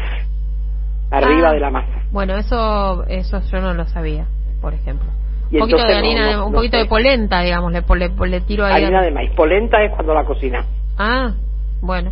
[1.11, 1.53] arriba Ah.
[1.53, 2.01] de la masa.
[2.11, 4.25] bueno, eso eso yo no lo sabía,
[4.59, 5.07] por ejemplo.
[5.53, 6.83] Y un poquito de no- harina, no- un no poquito sé.
[6.83, 8.83] de polenta, digamos, le, le, le tiro ahí.
[8.83, 9.31] Harina de maíz.
[9.31, 10.65] Polenta es cuando la cocina.
[10.97, 11.33] Ah,
[11.81, 12.11] bueno.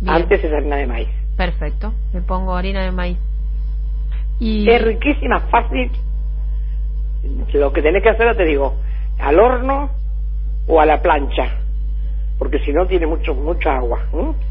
[0.00, 1.08] Bien, Antes es harina de maíz.
[1.36, 1.92] perfecto.
[2.12, 3.18] Le pongo harina de maíz.
[4.40, 5.90] Y Es riquísima, fácil.
[7.52, 8.74] Lo que tenés que hacer, te digo,
[9.18, 9.90] al horno
[10.66, 11.56] o a la plancha.
[12.38, 14.00] Porque si no tiene mucho mucha agua.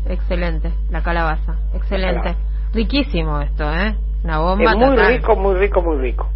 [0.07, 2.21] excelente, la calabaza, excelente.
[2.21, 2.39] calabaza.
[2.73, 3.95] Riquísimo esto, ¿eh?
[4.23, 5.07] Una bomba Es muy total.
[5.15, 6.29] rico, muy rico, muy rico.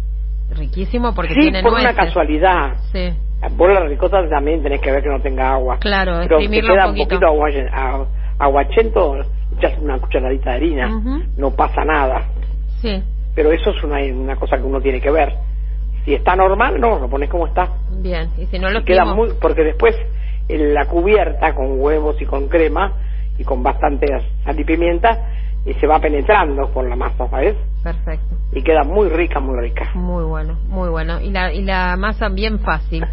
[0.56, 1.90] Riquísimo porque sí, tiene por nueces.
[1.92, 2.74] una casualidad.
[2.92, 3.10] Sí,
[3.56, 5.76] Vos la ricota también tenés que ver que no tenga agua.
[5.78, 7.26] claro, Pero exprimirlo queda un poquito.
[7.26, 8.06] agua- a-
[8.38, 9.16] aguachento,
[9.58, 11.00] echas una cucharadita de harina.
[11.36, 12.22] No pasa nada.
[12.80, 13.02] Sí,
[13.34, 15.34] Pero eso es una, una cosa que uno tiene que ver.
[16.04, 17.68] Si está normal, no, lo pones como está.
[18.00, 18.30] bien.
[18.38, 19.94] Y si no lo Y queda muy porque después
[20.48, 22.92] en la cubierta con huevos y con crema
[23.38, 24.06] y con bastante
[24.44, 25.18] sal y pimienta
[25.66, 28.36] y se va penetrando por la masa sabes Perfecto.
[28.52, 31.20] y queda muy rica muy rica Muy bueno, muy bueno.
[31.20, 33.04] Y la, y la masa bien fácil.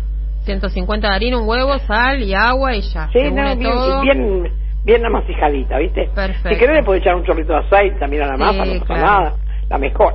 [0.44, 3.08] 150 de harina, un huevo, sal y agua y ya.
[3.14, 4.02] sí Se no, une bien, todo.
[4.02, 4.44] bien
[4.84, 6.50] bien amasijadita viste Perfecto.
[6.50, 8.74] si querés le podés echar un chorrito de aceite también a la Sí, masa no
[8.80, 9.02] pasa claro.
[9.06, 9.34] nada
[9.70, 10.14] la mejor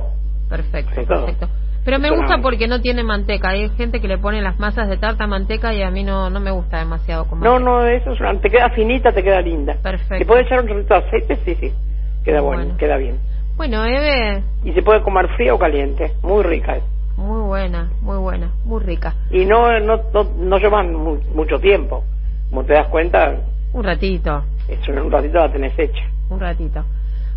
[0.49, 1.49] Perfecto, perfecto.
[1.85, 3.49] Pero me gusta porque no tiene manteca.
[3.51, 6.41] Hay gente que le pone las masas de tarta manteca y a mí no, no
[6.41, 9.75] me gusta demasiado con no no eso es una, te queda finita te queda linda
[9.81, 10.15] Perfecto.
[10.19, 11.73] le podés echar un chorrito de aceite sí sí
[12.27, 12.77] queda bueno, Bueno.
[12.77, 13.17] queda bien
[13.55, 16.83] Bueno, Eve, y se puede comer fría o caliente muy rica es.
[17.17, 19.15] muy buena, muy buena, muy rica.
[19.31, 22.03] y no no no, no llevan mu- mucho tiempo
[22.49, 23.33] como te das cuenta
[23.73, 26.83] Un ratito, eso en un ratito la tenés hecha un ratito.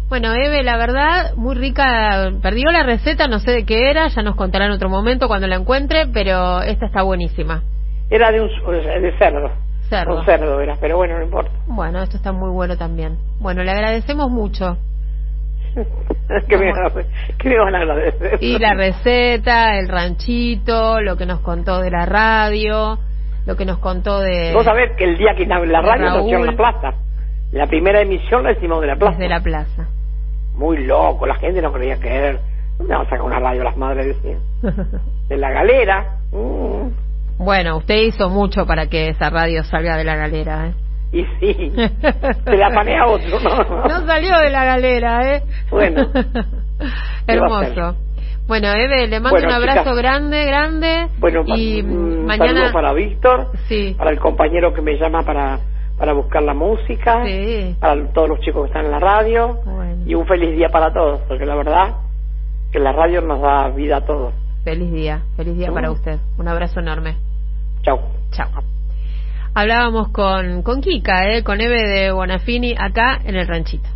[0.09, 2.33] Bueno, Eve, la verdad, muy rica.
[2.43, 5.47] Perdió la receta, no sé de qué era, ya nos contará en otro momento cuando
[5.47, 7.63] la encuentre, pero esta está buenísima.
[8.11, 9.49] era de un de cerdo
[9.91, 10.19] Cerdo.
[10.21, 13.19] un cerdo era pero bueno no importa Bueno, esto está muy bueno también.
[13.41, 14.79] Bueno, le agradecemos mucho.
[16.49, 16.91] ¿Qué me, van a-
[17.39, 18.39] qué me van a agradecer?
[18.41, 22.99] Y la receta, el ranchito, lo que nos contó de la radio,
[23.47, 24.53] lo que nos contó de...
[24.55, 26.47] Vos sabés que el día que la, la de radio en Raúl.
[26.47, 26.95] la plaza,
[27.53, 29.13] la primera emisión la hicimos de la plaza.
[29.17, 29.89] Desde la plaza.
[30.55, 32.39] Muy loco, la gente no creía creer.
[32.79, 33.63] ¿Dónde vamos a sacar una radio?
[33.65, 34.41] Las madres decían.
[35.29, 36.17] De la galera.
[36.33, 36.89] Mm.
[37.45, 40.75] Bueno, usted hizo mucho para que esa radio salga de la galera, ¿eh?
[41.13, 41.73] Y sí,
[42.45, 43.89] se la panea otro, ¿no?
[43.89, 45.43] No salió de la galera, ¿eh?
[45.71, 46.07] Bueno.
[46.13, 47.97] ¿Qué va a Hermoso.
[48.47, 49.97] Bueno, Eve, le mando Bueno, un abrazo chicas.
[49.97, 51.07] grande, grande.
[51.19, 52.53] Bueno, y un mañana...
[52.53, 55.59] saludo para Víctor, Sí, para el compañero que me llama para,
[55.97, 57.75] para buscar la música, sí.
[57.81, 59.61] para todos los chicos que están en la radio.
[59.65, 61.95] Bueno, y un feliz día para todos, porque la verdad
[62.71, 64.35] que la radio nos da vida a todos.
[64.63, 66.19] feliz día, feliz día para usted.
[66.37, 67.30] Un abrazo enorme.
[67.83, 68.01] Chao.
[68.33, 68.51] Chao.
[69.55, 71.43] Hablábamos con, con Kika, ¿eh?
[71.43, 73.89] con Eve de Bonafini, acá en el ranchito.